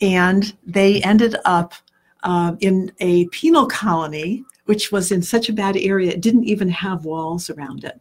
and 0.00 0.56
they 0.64 1.02
ended 1.02 1.36
up 1.44 1.74
uh, 2.22 2.56
in 2.60 2.92
a 3.00 3.26
penal 3.28 3.66
colony, 3.66 4.44
which 4.64 4.90
was 4.90 5.12
in 5.12 5.22
such 5.22 5.48
a 5.48 5.52
bad 5.52 5.76
area, 5.76 6.10
it 6.10 6.20
didn't 6.20 6.44
even 6.44 6.68
have 6.68 7.04
walls 7.04 7.48
around 7.50 7.84
it. 7.84 8.00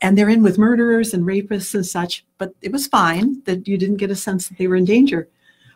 And 0.00 0.16
they're 0.16 0.30
in 0.30 0.42
with 0.42 0.58
murderers 0.58 1.14
and 1.14 1.24
rapists 1.24 1.74
and 1.74 1.86
such, 1.86 2.24
but 2.38 2.54
it 2.62 2.72
was 2.72 2.86
fine 2.86 3.42
that 3.44 3.68
you 3.68 3.76
didn't 3.76 3.98
get 3.98 4.10
a 4.10 4.16
sense 4.16 4.48
that 4.48 4.58
they 4.58 4.66
were 4.66 4.76
in 4.76 4.84
danger. 4.84 5.28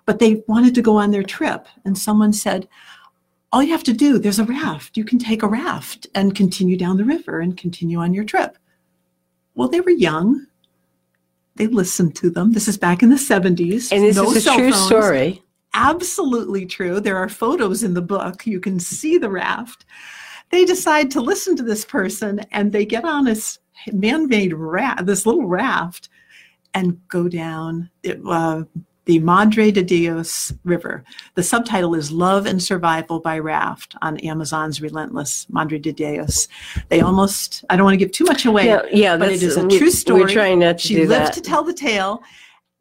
But 0.07 0.19
they 0.19 0.43
wanted 0.49 0.75
to 0.75 0.83
go 0.83 0.97
on 0.97 1.13
their 1.13 1.23
trip, 1.23 1.69
and 1.85 1.97
someone 1.97 2.33
said, 2.33 2.67
All 3.53 3.63
you 3.63 3.71
have 3.71 3.85
to 3.85 3.93
do, 3.93 4.19
there's 4.19 4.41
a 4.41 4.45
raft. 4.45 4.97
You 4.97 5.05
can 5.05 5.21
take 5.21 5.45
a 5.45 5.49
raft 5.49 6.09
and 6.17 6.35
continue 6.35 6.77
down 6.77 6.97
the 6.97 7.05
river 7.05 7.39
and 7.41 7.57
continue 7.57 8.01
on 8.01 8.13
your 8.13 8.25
trip. 8.25 8.59
Well, 9.55 9.69
they 9.69 9.81
were 9.81 9.91
young. 9.91 10.47
They 11.55 11.69
listened 11.69 12.17
to 12.17 12.31
them. 12.31 12.53
This 12.53 12.67
is 12.67 12.79
back 12.79 13.03
in 13.03 13.11
the 13.11 13.17
70s. 13.17 13.93
And 13.93 14.03
this 14.03 14.17
no 14.17 14.33
is 14.33 14.45
a 14.47 14.55
true 14.57 14.73
phones. 14.73 14.87
story 14.87 15.43
absolutely 15.75 16.67
true. 16.67 17.01
There 17.01 17.17
are 17.17 17.29
photos 17.29 17.83
in 17.83 17.95
the 17.95 18.03
book. 18.03 18.47
You 18.47 18.61
can 18.61 18.79
see 18.79 19.19
the 19.19 19.31
raft. 19.31 19.85
They 20.51 20.65
decide 20.65 21.11
to 21.13 21.21
listen 21.21 21.57
to 21.57 21.63
this 21.63 21.85
person 21.85 22.41
and 22.53 22.73
they 22.73 22.85
get 22.85 23.05
on 23.05 23.25
this 23.25 23.59
man 23.93 24.29
made 24.29 24.53
raft, 24.53 25.07
this 25.07 25.27
little 25.27 25.47
raft, 25.47 26.09
and 26.75 27.01
go 27.09 27.29
down 27.29 27.91
it, 28.03 28.21
uh, 28.27 28.65
the 29.05 29.19
Madre 29.19 29.71
de 29.71 29.83
Dios 29.83 30.53
River. 30.65 31.05
The 31.35 31.43
subtitle 31.43 31.95
is 31.95 32.13
Love 32.13 32.47
and 32.47 32.63
Survival 32.63 33.19
by 33.19 33.39
Raft 33.39 33.97
on 34.01 34.19
Amazon's 34.19 34.81
Relentless 34.81 35.47
Madre 35.51 35.79
de 35.79 35.93
Dios. 35.93 36.47
They 36.89 37.01
almost, 37.01 37.65
I 37.69 37.77
don't 37.77 37.85
want 37.85 37.95
to 37.95 37.99
give 37.99 38.13
too 38.13 38.25
much 38.25 38.45
away, 38.45 38.67
yeah, 38.67 38.83
yeah 38.93 39.17
but 39.17 39.33
it 39.33 39.43
is 39.43 39.57
a 39.57 39.67
true 39.69 39.91
story. 39.91 40.21
We're 40.21 40.29
trying 40.29 40.61
not 40.61 40.79
to 40.79 40.87
she 40.87 40.99
lived 40.99 41.11
that. 41.11 41.33
to 41.33 41.41
tell 41.41 41.65
the 41.65 41.75
tale 41.75 42.23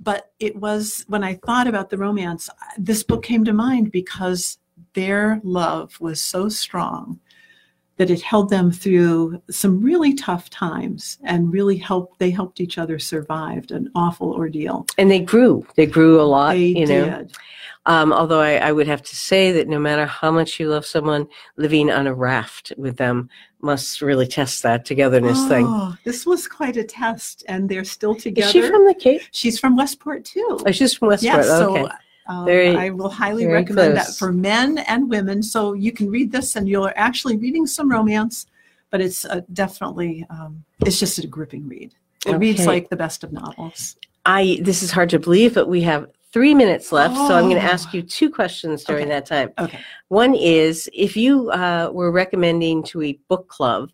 but 0.02 0.32
it 0.40 0.56
was 0.56 1.06
when 1.08 1.24
I 1.24 1.36
thought 1.46 1.68
about 1.68 1.90
the 1.90 1.98
romance, 1.98 2.50
this 2.78 3.04
book 3.04 3.24
came 3.24 3.46
to 3.46 3.54
mind 3.54 3.92
because 3.92 4.58
their 4.94 5.40
love 5.44 6.00
was 6.00 6.22
so 6.22 6.50
strong 6.50 7.20
that 7.98 8.10
it 8.10 8.22
held 8.22 8.50
them 8.50 8.72
through 8.72 9.40
some 9.52 9.80
really 9.80 10.14
tough 10.16 10.50
times 10.50 11.20
and 11.24 11.54
really 11.54 11.78
helped 11.78 12.18
they 12.18 12.32
helped 12.32 12.60
each 12.60 12.80
other 12.80 12.98
survive 12.98 13.70
an 13.70 13.92
awful 13.94 14.34
ordeal. 14.34 14.88
And 14.98 15.12
they 15.12 15.20
grew. 15.20 15.68
They 15.76 15.86
grew 15.86 16.20
a 16.20 16.24
lot 16.24 16.54
they 16.54 16.68
you 16.68 16.86
did. 16.86 17.08
know 17.08 17.28
um, 17.86 18.14
although 18.14 18.42
I, 18.42 18.58
I, 18.58 18.72
would 18.72 18.88
have 18.88 19.02
to 19.02 19.16
say 19.16 19.52
that 19.54 19.68
no 19.68 19.80
matter 19.80 20.06
how 20.06 20.30
much 20.30 20.60
you 20.60 20.70
love 20.70 20.86
someone, 20.86 21.28
living 21.58 21.90
on 21.90 22.06
a 22.06 22.14
raft 22.14 22.72
with 22.78 22.98
them 22.98 23.30
must 23.62 24.02
really 24.02 24.28
test 24.28 24.62
that 24.64 24.86
togetherness 24.86 25.40
oh, 25.40 25.50
thing. 25.50 25.98
This 26.04 26.26
was 26.26 26.48
quite 26.48 26.78
a 26.78 26.84
test, 26.84 27.44
and 27.48 27.68
they're 27.68 27.84
still 27.84 28.14
together. 28.14 28.46
Is 28.46 28.52
she 28.52 28.62
from 28.62 28.86
the 28.86 28.94
Cape? 28.94 29.22
She's 29.32 29.60
from 29.60 29.76
Westport 29.76 30.26
too. 30.26 30.60
Oh, 30.66 30.72
she's 30.72 30.94
from 30.94 31.08
Westport. 31.08 31.38
Yes, 31.38 31.50
okay. 31.50 31.84
so 31.84 31.90
um, 32.32 32.46
very, 32.46 32.76
I 32.76 32.92
will 32.92 33.10
highly 33.10 33.48
recommend 33.48 33.96
close. 33.96 34.08
that 34.08 34.18
for 34.18 34.32
men 34.32 34.78
and 34.80 35.10
women. 35.10 35.42
So 35.42 35.74
you 35.74 35.92
can 35.92 36.10
read 36.10 36.32
this, 36.32 36.56
and 36.56 36.70
you're 36.70 36.94
actually 36.96 37.38
reading 37.38 37.66
some 37.66 37.90
romance, 37.90 38.46
but 38.92 39.02
it's 39.02 39.26
uh, 39.26 39.42
definitely 39.54 40.26
um, 40.30 40.64
it's 40.86 41.00
just 41.00 41.18
a 41.18 41.26
gripping 41.26 41.68
read. 41.68 41.96
It 42.26 42.30
okay. 42.30 42.38
reads 42.38 42.68
like 42.68 42.90
the 42.90 42.96
best 42.96 43.24
of 43.24 43.34
novels. 43.34 43.96
I 44.24 44.60
this 44.62 44.84
is 44.84 44.92
hard 44.92 45.10
to 45.10 45.20
believe, 45.20 45.56
but 45.56 45.68
we 45.68 45.82
have 45.82 46.08
three 46.32 46.54
minutes 46.54 46.92
left, 46.92 47.16
oh. 47.18 47.28
so 47.28 47.36
I'm 47.36 47.46
going 47.46 47.56
to 47.56 47.62
ask 47.62 47.94
you 47.94 48.02
two 48.02 48.30
questions 48.30 48.84
during 48.84 49.04
okay. 49.04 49.12
that 49.12 49.26
time. 49.26 49.52
Okay. 49.60 49.80
One 50.08 50.34
is 50.36 50.90
if 50.94 51.16
you 51.16 51.50
uh, 51.52 51.90
were 51.92 52.12
recommending 52.12 52.84
to 52.84 53.02
a 53.02 53.14
book 53.28 53.48
club 53.48 53.92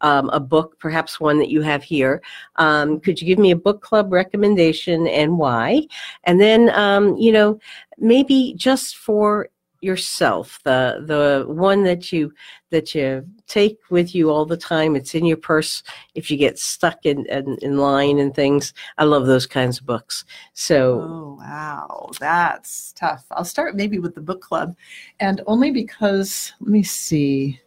um, 0.00 0.28
a 0.30 0.40
book, 0.40 0.78
perhaps 0.78 1.20
one 1.20 1.38
that 1.38 1.48
you 1.48 1.62
have 1.62 1.82
here, 1.82 2.22
um, 2.56 3.00
could 3.00 3.20
you 3.20 3.26
give 3.26 3.38
me 3.38 3.50
a 3.50 3.56
book 3.56 3.82
club 3.82 4.12
recommendation 4.12 5.06
and 5.06 5.38
why? 5.38 5.86
And 6.24 6.40
then, 6.40 6.70
um, 6.70 7.16
you 7.16 7.32
know, 7.32 7.58
maybe 7.98 8.54
just 8.56 8.96
for 8.96 9.48
yourself 9.86 10.60
the 10.64 11.04
the 11.06 11.50
one 11.50 11.84
that 11.84 12.12
you 12.12 12.32
that 12.70 12.94
you 12.94 13.24
take 13.46 13.78
with 13.88 14.14
you 14.14 14.30
all 14.30 14.44
the 14.44 14.56
time. 14.56 14.96
It's 14.96 15.14
in 15.14 15.24
your 15.24 15.36
purse 15.36 15.82
if 16.14 16.30
you 16.30 16.36
get 16.36 16.58
stuck 16.58 17.06
in 17.06 17.24
in, 17.26 17.56
in 17.62 17.78
line 17.78 18.18
and 18.18 18.34
things. 18.34 18.74
I 18.98 19.04
love 19.04 19.26
those 19.26 19.46
kinds 19.46 19.78
of 19.78 19.86
books. 19.86 20.24
So 20.52 21.00
oh 21.00 21.38
wow. 21.40 22.10
That's 22.20 22.92
tough. 22.92 23.24
I'll 23.30 23.44
start 23.44 23.76
maybe 23.76 23.98
with 23.98 24.14
the 24.14 24.20
book 24.20 24.42
club. 24.42 24.76
And 25.20 25.40
only 25.46 25.70
because 25.70 26.52
let 26.60 26.70
me 26.70 26.82
see. 26.82 27.60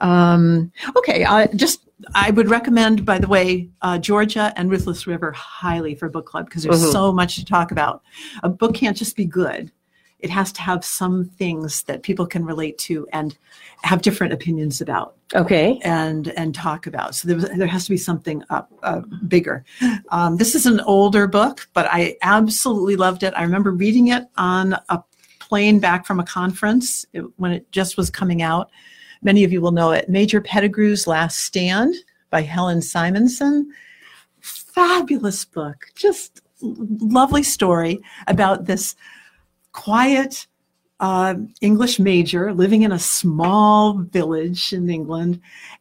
Um 0.00 0.72
okay 0.96 1.24
i 1.26 1.46
just 1.48 1.90
I 2.14 2.30
would 2.30 2.48
recommend, 2.48 3.04
by 3.04 3.18
the 3.18 3.28
way, 3.28 3.68
uh, 3.82 3.98
Georgia 3.98 4.54
and 4.56 4.70
Ruthless 4.70 5.06
River 5.06 5.32
highly 5.32 5.94
for 5.94 6.08
book 6.08 6.24
club 6.24 6.46
because 6.46 6.62
there's 6.62 6.80
mm-hmm. 6.80 6.92
so 6.92 7.12
much 7.12 7.34
to 7.36 7.44
talk 7.44 7.72
about. 7.72 8.02
A 8.42 8.48
book 8.48 8.74
can't 8.74 8.96
just 8.96 9.16
be 9.16 9.26
good 9.26 9.70
it 10.22 10.30
has 10.30 10.52
to 10.52 10.62
have 10.62 10.84
some 10.84 11.24
things 11.24 11.82
that 11.84 12.02
people 12.02 12.26
can 12.26 12.44
relate 12.44 12.78
to 12.78 13.06
and 13.12 13.36
have 13.82 14.02
different 14.02 14.32
opinions 14.32 14.80
about. 14.80 15.16
Okay. 15.34 15.78
And 15.82 16.28
and 16.36 16.54
talk 16.54 16.86
about. 16.86 17.14
So 17.14 17.28
there, 17.28 17.56
there 17.56 17.66
has 17.66 17.84
to 17.84 17.90
be 17.90 17.96
something 17.96 18.42
up 18.50 18.70
uh, 18.82 19.00
bigger. 19.28 19.64
Um, 20.10 20.36
this 20.36 20.54
is 20.54 20.66
an 20.66 20.80
older 20.80 21.26
book, 21.26 21.68
but 21.72 21.86
I 21.90 22.16
absolutely 22.22 22.96
loved 22.96 23.22
it. 23.22 23.32
I 23.36 23.42
remember 23.42 23.70
reading 23.70 24.08
it 24.08 24.24
on 24.36 24.76
a 24.88 25.02
plane 25.38 25.78
back 25.80 26.06
from 26.06 26.20
a 26.20 26.24
conference 26.24 27.04
it, 27.12 27.24
when 27.36 27.52
it 27.52 27.70
just 27.72 27.96
was 27.96 28.10
coming 28.10 28.42
out. 28.42 28.70
Many 29.22 29.44
of 29.44 29.52
you 29.52 29.60
will 29.60 29.72
know 29.72 29.92
it. 29.92 30.08
Major 30.08 30.40
Pettigrew's 30.40 31.06
Last 31.06 31.40
Stand 31.40 31.94
by 32.30 32.42
Helen 32.42 32.80
Simonson. 32.82 33.72
Fabulous 34.40 35.44
book. 35.44 35.86
Just 35.94 36.40
lovely 36.62 37.42
story 37.42 38.00
about 38.26 38.66
this 38.66 38.96
quiet 39.72 40.46
uh, 41.00 41.34
English 41.60 41.98
major 41.98 42.52
living 42.52 42.82
in 42.82 42.92
a 42.92 42.98
small 42.98 43.94
village 43.94 44.72
in 44.72 44.88
England. 44.90 45.40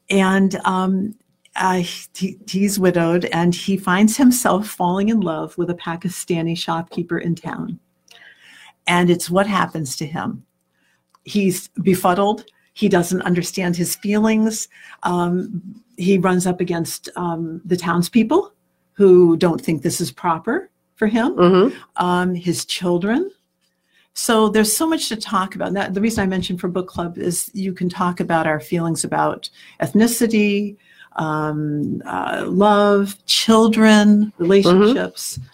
And 0.10 0.56
um, 0.66 1.16
uh, 1.56 1.84
he, 2.16 2.38
he's 2.48 2.80
widowed 2.80 3.26
and 3.26 3.54
he 3.54 3.78
finds 3.78 4.16
himself 4.16 4.68
falling 4.68 5.10
in 5.10 5.20
love 5.20 5.58
with 5.58 5.70
a 5.70 5.76
Pakistani 5.76 6.58
shopkeeper 6.58 7.20
in 7.20 7.36
town. 7.36 7.80
And 8.88 9.10
it's 9.10 9.30
what 9.30 9.46
happens 9.46 9.96
to 9.98 10.06
him. 10.06 10.46
He's 11.26 11.68
befuddled. 11.68 12.46
He 12.74 12.88
doesn't 12.88 13.22
understand 13.24 13.76
his 13.76 13.96
feelings. 13.98 14.70
Um, 15.04 15.84
he 15.98 16.18
runs 16.18 16.48
up 16.48 16.62
against 16.62 17.10
um, 17.18 17.62
the 17.66 17.76
townspeople 17.76 18.54
who 18.94 19.36
don't 19.38 19.62
think 19.62 19.82
this 19.82 20.00
is 20.00 20.12
proper 20.12 20.70
for 20.96 21.08
him, 21.08 21.36
mm-hmm. 21.36 22.04
um, 22.04 22.34
his 22.34 22.66
children. 22.66 23.30
So 24.14 24.50
there's 24.50 24.76
so 24.76 24.88
much 24.88 25.08
to 25.10 25.16
talk 25.16 25.56
about. 25.56 25.74
That, 25.74 25.94
the 25.94 26.02
reason 26.02 26.24
I 26.24 26.28
mentioned 26.28 26.60
for 26.60 26.68
book 26.68 26.88
club 26.88 27.18
is 27.18 27.50
you 27.54 27.74
can 27.74 27.90
talk 27.90 28.20
about 28.20 28.48
our 28.48 28.60
feelings 28.60 29.04
about 29.04 29.50
ethnicity, 29.82 30.76
um, 31.14 32.02
uh, 32.06 32.46
love, 32.48 33.16
children, 33.26 34.34
relationships. 34.38 35.38
Mm-hmm. 35.38 35.46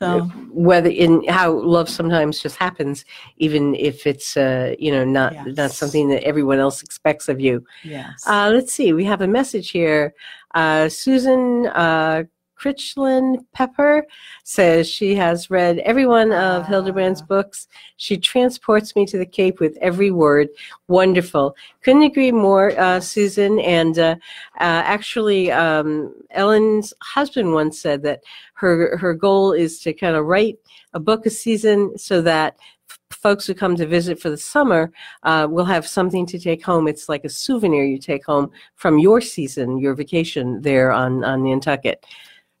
So. 0.00 0.22
Whether 0.50 0.90
in 0.90 1.22
how 1.28 1.52
love 1.52 1.88
sometimes 1.88 2.40
just 2.40 2.56
happens, 2.56 3.04
even 3.36 3.76
if 3.76 4.08
it's 4.08 4.36
uh, 4.36 4.74
you 4.76 4.90
know 4.90 5.04
not 5.04 5.32
yes. 5.34 5.56
not 5.56 5.70
something 5.70 6.08
that 6.08 6.24
everyone 6.24 6.58
else 6.58 6.82
expects 6.82 7.28
of 7.28 7.40
you. 7.40 7.64
Yes. 7.84 8.26
Uh, 8.26 8.50
let's 8.52 8.72
see. 8.72 8.92
We 8.92 9.04
have 9.04 9.20
a 9.20 9.28
message 9.28 9.70
here. 9.70 10.14
Uh, 10.54 10.88
Susan 10.88 11.66
uh, 11.68 12.24
Critchlin 12.58 13.44
Pepper 13.52 14.06
says 14.44 14.88
she 14.88 15.14
has 15.14 15.50
read 15.50 15.78
every 15.80 16.06
one 16.06 16.32
of 16.32 16.64
Hilderbrand's 16.64 17.22
books. 17.22 17.68
She 17.96 18.16
transports 18.16 18.96
me 18.96 19.06
to 19.06 19.18
the 19.18 19.26
Cape 19.26 19.60
with 19.60 19.76
every 19.80 20.10
word. 20.10 20.48
Wonderful. 20.88 21.56
Couldn't 21.82 22.02
agree 22.02 22.32
more, 22.32 22.78
uh, 22.78 23.00
Susan. 23.00 23.60
And 23.60 23.98
uh, 23.98 24.16
uh, 24.60 24.82
actually, 24.84 25.52
um, 25.52 26.14
Elin's 26.30 26.92
husband 27.02 27.52
once 27.52 27.80
said 27.80 28.02
that 28.02 28.22
her 28.54 28.96
her 28.96 29.14
goal 29.14 29.52
is 29.52 29.80
to 29.80 29.92
kind 29.92 30.16
of 30.16 30.26
write 30.26 30.58
a 30.94 31.00
book 31.00 31.26
a 31.26 31.30
season 31.30 31.96
so 31.96 32.20
that 32.22 32.56
folks 33.10 33.46
who 33.46 33.54
come 33.54 33.76
to 33.76 33.86
visit 33.86 34.20
for 34.20 34.30
the 34.30 34.36
summer 34.36 34.92
uh, 35.22 35.46
will 35.50 35.64
have 35.64 35.86
something 35.86 36.26
to 36.26 36.38
take 36.38 36.64
home. 36.64 36.88
It's 36.88 37.08
like 37.08 37.24
a 37.24 37.28
souvenir 37.28 37.84
you 37.84 37.98
take 37.98 38.24
home 38.24 38.50
from 38.76 38.98
your 38.98 39.20
season, 39.20 39.78
your 39.78 39.94
vacation 39.94 40.60
there 40.62 40.92
on, 40.92 41.24
on 41.24 41.42
Nantucket. 41.42 42.04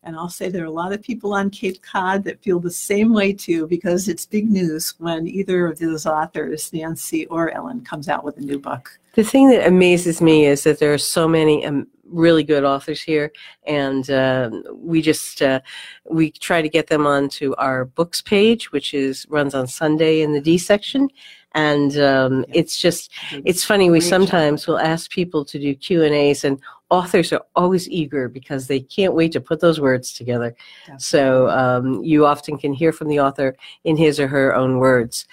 And 0.08 0.16
I'll 0.16 0.30
say 0.30 0.48
there 0.48 0.62
are 0.62 0.66
a 0.66 0.70
lot 0.70 0.94
of 0.94 1.02
people 1.02 1.34
on 1.34 1.50
Cape 1.50 1.82
Cod 1.82 2.24
that 2.24 2.42
feel 2.42 2.60
the 2.60 2.70
same 2.70 3.12
way 3.12 3.30
too, 3.30 3.66
because 3.66 4.08
it's 4.08 4.24
big 4.24 4.50
news 4.50 4.94
when 4.96 5.28
either 5.28 5.66
of 5.66 5.78
those 5.78 6.06
authors, 6.06 6.72
Nancy 6.72 7.26
or 7.26 7.50
Elin, 7.50 7.82
comes 7.82 8.08
out 8.08 8.24
with 8.24 8.38
a 8.38 8.40
new 8.40 8.58
book. 8.58 8.98
The 9.16 9.22
thing 9.22 9.50
that 9.50 9.68
amazes 9.68 10.22
me 10.22 10.46
is 10.46 10.64
that 10.64 10.78
there 10.78 10.94
are 10.94 10.98
so 10.98 11.28
many 11.28 11.62
um, 11.66 11.86
really 12.10 12.44
good 12.44 12.64
authors 12.64 13.02
here, 13.02 13.32
and 13.66 14.10
uh, 14.10 14.50
we 14.72 15.02
just 15.02 15.42
uh, 15.42 15.60
we 16.08 16.30
try 16.30 16.62
to 16.62 16.68
get 16.68 16.88
them 16.88 17.06
onto 17.06 17.54
our 17.58 17.84
books 17.84 18.20
page, 18.20 18.72
which 18.72 18.94
is 18.94 19.26
runs 19.28 19.54
on 19.54 19.66
Sunday 19.66 20.22
in 20.22 20.32
the 20.32 20.40
D 20.40 20.58
section, 20.58 21.08
and 21.54 21.98
um, 21.98 22.44
it's 22.52 22.78
just 22.78 23.10
it's 23.44 23.64
funny 23.64 23.90
we 23.90 24.00
sometimes 24.00 24.66
will 24.66 24.78
ask 24.78 25.10
people 25.10 25.44
to 25.44 25.58
do 25.58 25.74
q 25.74 26.02
and 26.02 26.14
a's 26.14 26.44
and 26.44 26.60
authors 26.90 27.32
are 27.32 27.44
always 27.54 27.88
eager 27.90 28.28
because 28.28 28.66
they 28.66 28.80
can't 28.80 29.14
wait 29.14 29.32
to 29.32 29.40
put 29.40 29.60
those 29.60 29.78
words 29.80 30.12
together. 30.12 30.54
So 30.98 31.50
um, 31.50 32.02
you 32.02 32.24
often 32.24 32.56
can 32.56 32.72
hear 32.72 32.92
from 32.92 33.08
the 33.08 33.20
author 33.20 33.56
in 33.84 33.96
his 33.96 34.18
or 34.18 34.28
her 34.28 34.54
own 34.54 34.78
words 34.78 35.26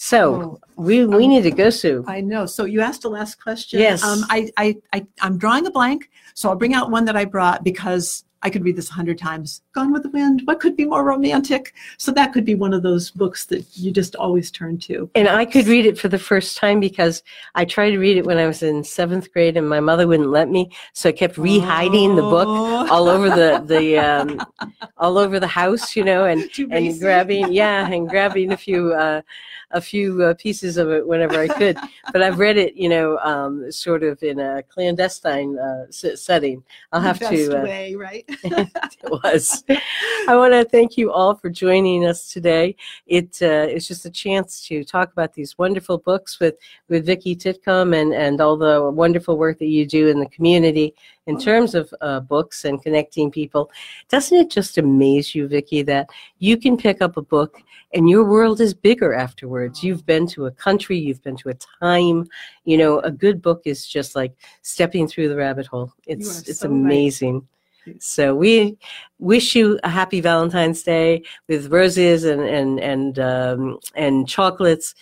so 0.00 0.34
oh, 0.34 0.60
we 0.76 1.04
we 1.04 1.24
um, 1.24 1.30
need 1.30 1.42
to 1.42 1.50
go, 1.50 1.70
Sue. 1.70 2.04
I 2.06 2.20
know. 2.20 2.46
So 2.46 2.66
you 2.66 2.80
asked 2.80 3.02
the 3.02 3.10
last 3.10 3.42
question. 3.42 3.80
Yes. 3.80 4.04
Um, 4.04 4.20
I, 4.30 4.48
I, 4.56 4.76
I, 4.92 5.04
I'm 5.20 5.38
drawing 5.38 5.66
a 5.66 5.72
blank. 5.72 6.08
So 6.34 6.48
I'll 6.48 6.54
bring 6.54 6.72
out 6.72 6.92
one 6.92 7.04
that 7.06 7.16
I 7.16 7.24
brought 7.24 7.64
because 7.64 8.24
I 8.42 8.48
could 8.48 8.62
read 8.62 8.76
this 8.76 8.90
a 8.90 8.92
hundred 8.92 9.18
times. 9.18 9.60
Gone 9.78 9.92
with 9.92 10.02
the 10.02 10.08
Wind. 10.08 10.42
What 10.44 10.58
could 10.58 10.74
be 10.74 10.84
more 10.84 11.04
romantic? 11.04 11.72
So 11.98 12.10
that 12.10 12.32
could 12.32 12.44
be 12.44 12.56
one 12.56 12.74
of 12.74 12.82
those 12.82 13.12
books 13.12 13.46
that 13.46 13.64
you 13.76 13.92
just 13.92 14.16
always 14.16 14.50
turn 14.50 14.76
to. 14.78 15.08
And 15.14 15.28
I 15.28 15.44
could 15.44 15.68
read 15.68 15.86
it 15.86 15.96
for 15.96 16.08
the 16.08 16.18
first 16.18 16.56
time 16.56 16.80
because 16.80 17.22
I 17.54 17.64
tried 17.64 17.90
to 17.90 17.98
read 17.98 18.16
it 18.16 18.26
when 18.26 18.38
I 18.38 18.48
was 18.48 18.60
in 18.64 18.82
seventh 18.82 19.32
grade, 19.32 19.56
and 19.56 19.68
my 19.68 19.78
mother 19.78 20.08
wouldn't 20.08 20.30
let 20.30 20.48
me. 20.48 20.72
So 20.94 21.10
I 21.10 21.12
kept 21.12 21.36
rehiding 21.36 22.14
oh. 22.14 22.16
the 22.16 22.22
book 22.22 22.48
all 22.90 23.08
over 23.08 23.28
the 23.28 23.62
the 23.64 23.98
um, 23.98 24.44
all 24.96 25.16
over 25.16 25.38
the 25.38 25.46
house, 25.46 25.94
you 25.94 26.02
know, 26.02 26.24
and 26.24 26.50
and 26.72 26.98
grabbing 26.98 27.52
yeah, 27.52 27.88
and 27.88 28.08
grabbing 28.08 28.50
a 28.50 28.56
few. 28.56 28.94
Uh, 28.94 29.22
a 29.72 29.80
few 29.80 30.22
uh, 30.22 30.34
pieces 30.34 30.76
of 30.76 30.90
it 30.90 31.06
whenever 31.06 31.38
I 31.38 31.48
could. 31.48 31.78
but 32.12 32.22
I've 32.22 32.38
read 32.38 32.56
it, 32.56 32.74
you 32.74 32.88
know, 32.88 33.18
um, 33.18 33.70
sort 33.70 34.02
of 34.02 34.22
in 34.22 34.40
a 34.40 34.62
clandestine 34.62 35.58
uh, 35.58 35.86
setting. 35.90 36.62
I'll 36.92 37.00
have 37.00 37.18
to. 37.18 37.60
Uh, 37.60 37.64
way, 37.64 37.94
right? 37.94 38.24
it 38.28 38.70
was. 39.04 39.64
I 39.68 40.36
want 40.36 40.52
to 40.52 40.64
thank 40.64 40.96
you 40.96 41.12
all 41.12 41.34
for 41.34 41.50
joining 41.50 42.06
us 42.06 42.32
today. 42.32 42.76
It 43.06 43.38
uh, 43.42 43.66
it's 43.68 43.86
just 43.86 44.06
a 44.06 44.10
chance 44.10 44.66
to 44.68 44.84
talk 44.84 45.12
about 45.12 45.34
these 45.34 45.56
wonderful 45.58 45.98
books 45.98 46.40
with 46.40 46.56
with 46.88 47.06
Vicki 47.06 47.36
Titcomb 47.36 47.94
and 47.94 48.14
and 48.14 48.40
all 48.40 48.56
the 48.56 48.90
wonderful 48.90 49.36
work 49.36 49.58
that 49.58 49.66
you 49.66 49.86
do 49.86 50.08
in 50.08 50.20
the 50.20 50.28
community 50.28 50.94
in 51.26 51.38
terms 51.38 51.74
of 51.74 51.92
uh, 52.00 52.20
books 52.20 52.64
and 52.64 52.82
connecting 52.82 53.30
people. 53.30 53.70
Doesn't 54.08 54.38
it 54.38 54.50
just 54.50 54.78
amaze 54.78 55.34
you, 55.34 55.46
Vicki, 55.46 55.82
that 55.82 56.08
you 56.38 56.56
can 56.56 56.76
pick 56.76 57.02
up 57.02 57.16
a 57.16 57.22
book 57.22 57.60
and 57.92 58.08
your 58.08 58.24
world 58.24 58.60
is 58.60 58.74
bigger 58.74 59.14
afterwards. 59.14 59.82
You've 59.82 60.06
been 60.06 60.26
to 60.28 60.46
a 60.46 60.50
country, 60.50 60.98
you've 60.98 61.22
been 61.22 61.36
to 61.38 61.50
a 61.50 61.54
time. 61.82 62.26
You 62.64 62.78
know, 62.78 63.00
a 63.00 63.10
good 63.10 63.42
book 63.42 63.62
is 63.64 63.86
just 63.86 64.16
like 64.16 64.34
stepping 64.62 65.06
through 65.06 65.28
the 65.28 65.36
rabbit 65.36 65.66
hole. 65.66 65.92
It's 66.06 66.48
it's 66.48 66.60
so 66.60 66.68
amazing. 66.68 67.34
Right. 67.34 67.44
So 68.00 68.34
we 68.34 68.78
wish 69.18 69.54
you 69.54 69.78
a 69.84 69.88
happy 69.88 70.20
Valentine's 70.20 70.82
Day 70.82 71.22
with 71.48 71.72
roses 71.72 72.24
and 72.24 72.42
and 72.42 72.80
and 72.80 73.18
um, 73.18 73.78
and 73.94 74.28
chocolates, 74.28 74.94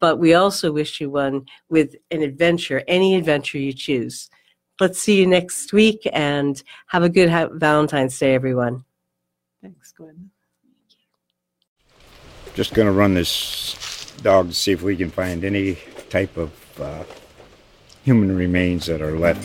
but 0.00 0.18
we 0.18 0.34
also 0.34 0.72
wish 0.72 1.00
you 1.00 1.10
one 1.10 1.46
with 1.68 1.94
an 2.10 2.22
adventure, 2.22 2.82
any 2.88 3.16
adventure 3.16 3.58
you 3.58 3.72
choose. 3.72 4.30
Let's 4.80 4.98
see 4.98 5.20
you 5.20 5.26
next 5.26 5.72
week 5.72 6.08
and 6.12 6.60
have 6.88 7.02
a 7.02 7.08
good 7.08 7.30
Valentine's 7.52 8.18
Day, 8.18 8.34
everyone. 8.34 8.84
Thanks, 9.62 9.92
Gwen 9.92 10.30
just 12.54 12.72
going 12.72 12.86
to 12.86 12.92
run 12.92 13.14
this 13.14 14.12
dog 14.22 14.48
to 14.48 14.54
see 14.54 14.72
if 14.72 14.82
we 14.82 14.96
can 14.96 15.10
find 15.10 15.44
any 15.44 15.76
type 16.08 16.36
of 16.36 16.80
uh, 16.80 17.02
human 18.04 18.34
remains 18.34 18.86
that 18.86 19.02
are 19.02 19.18
left. 19.18 19.44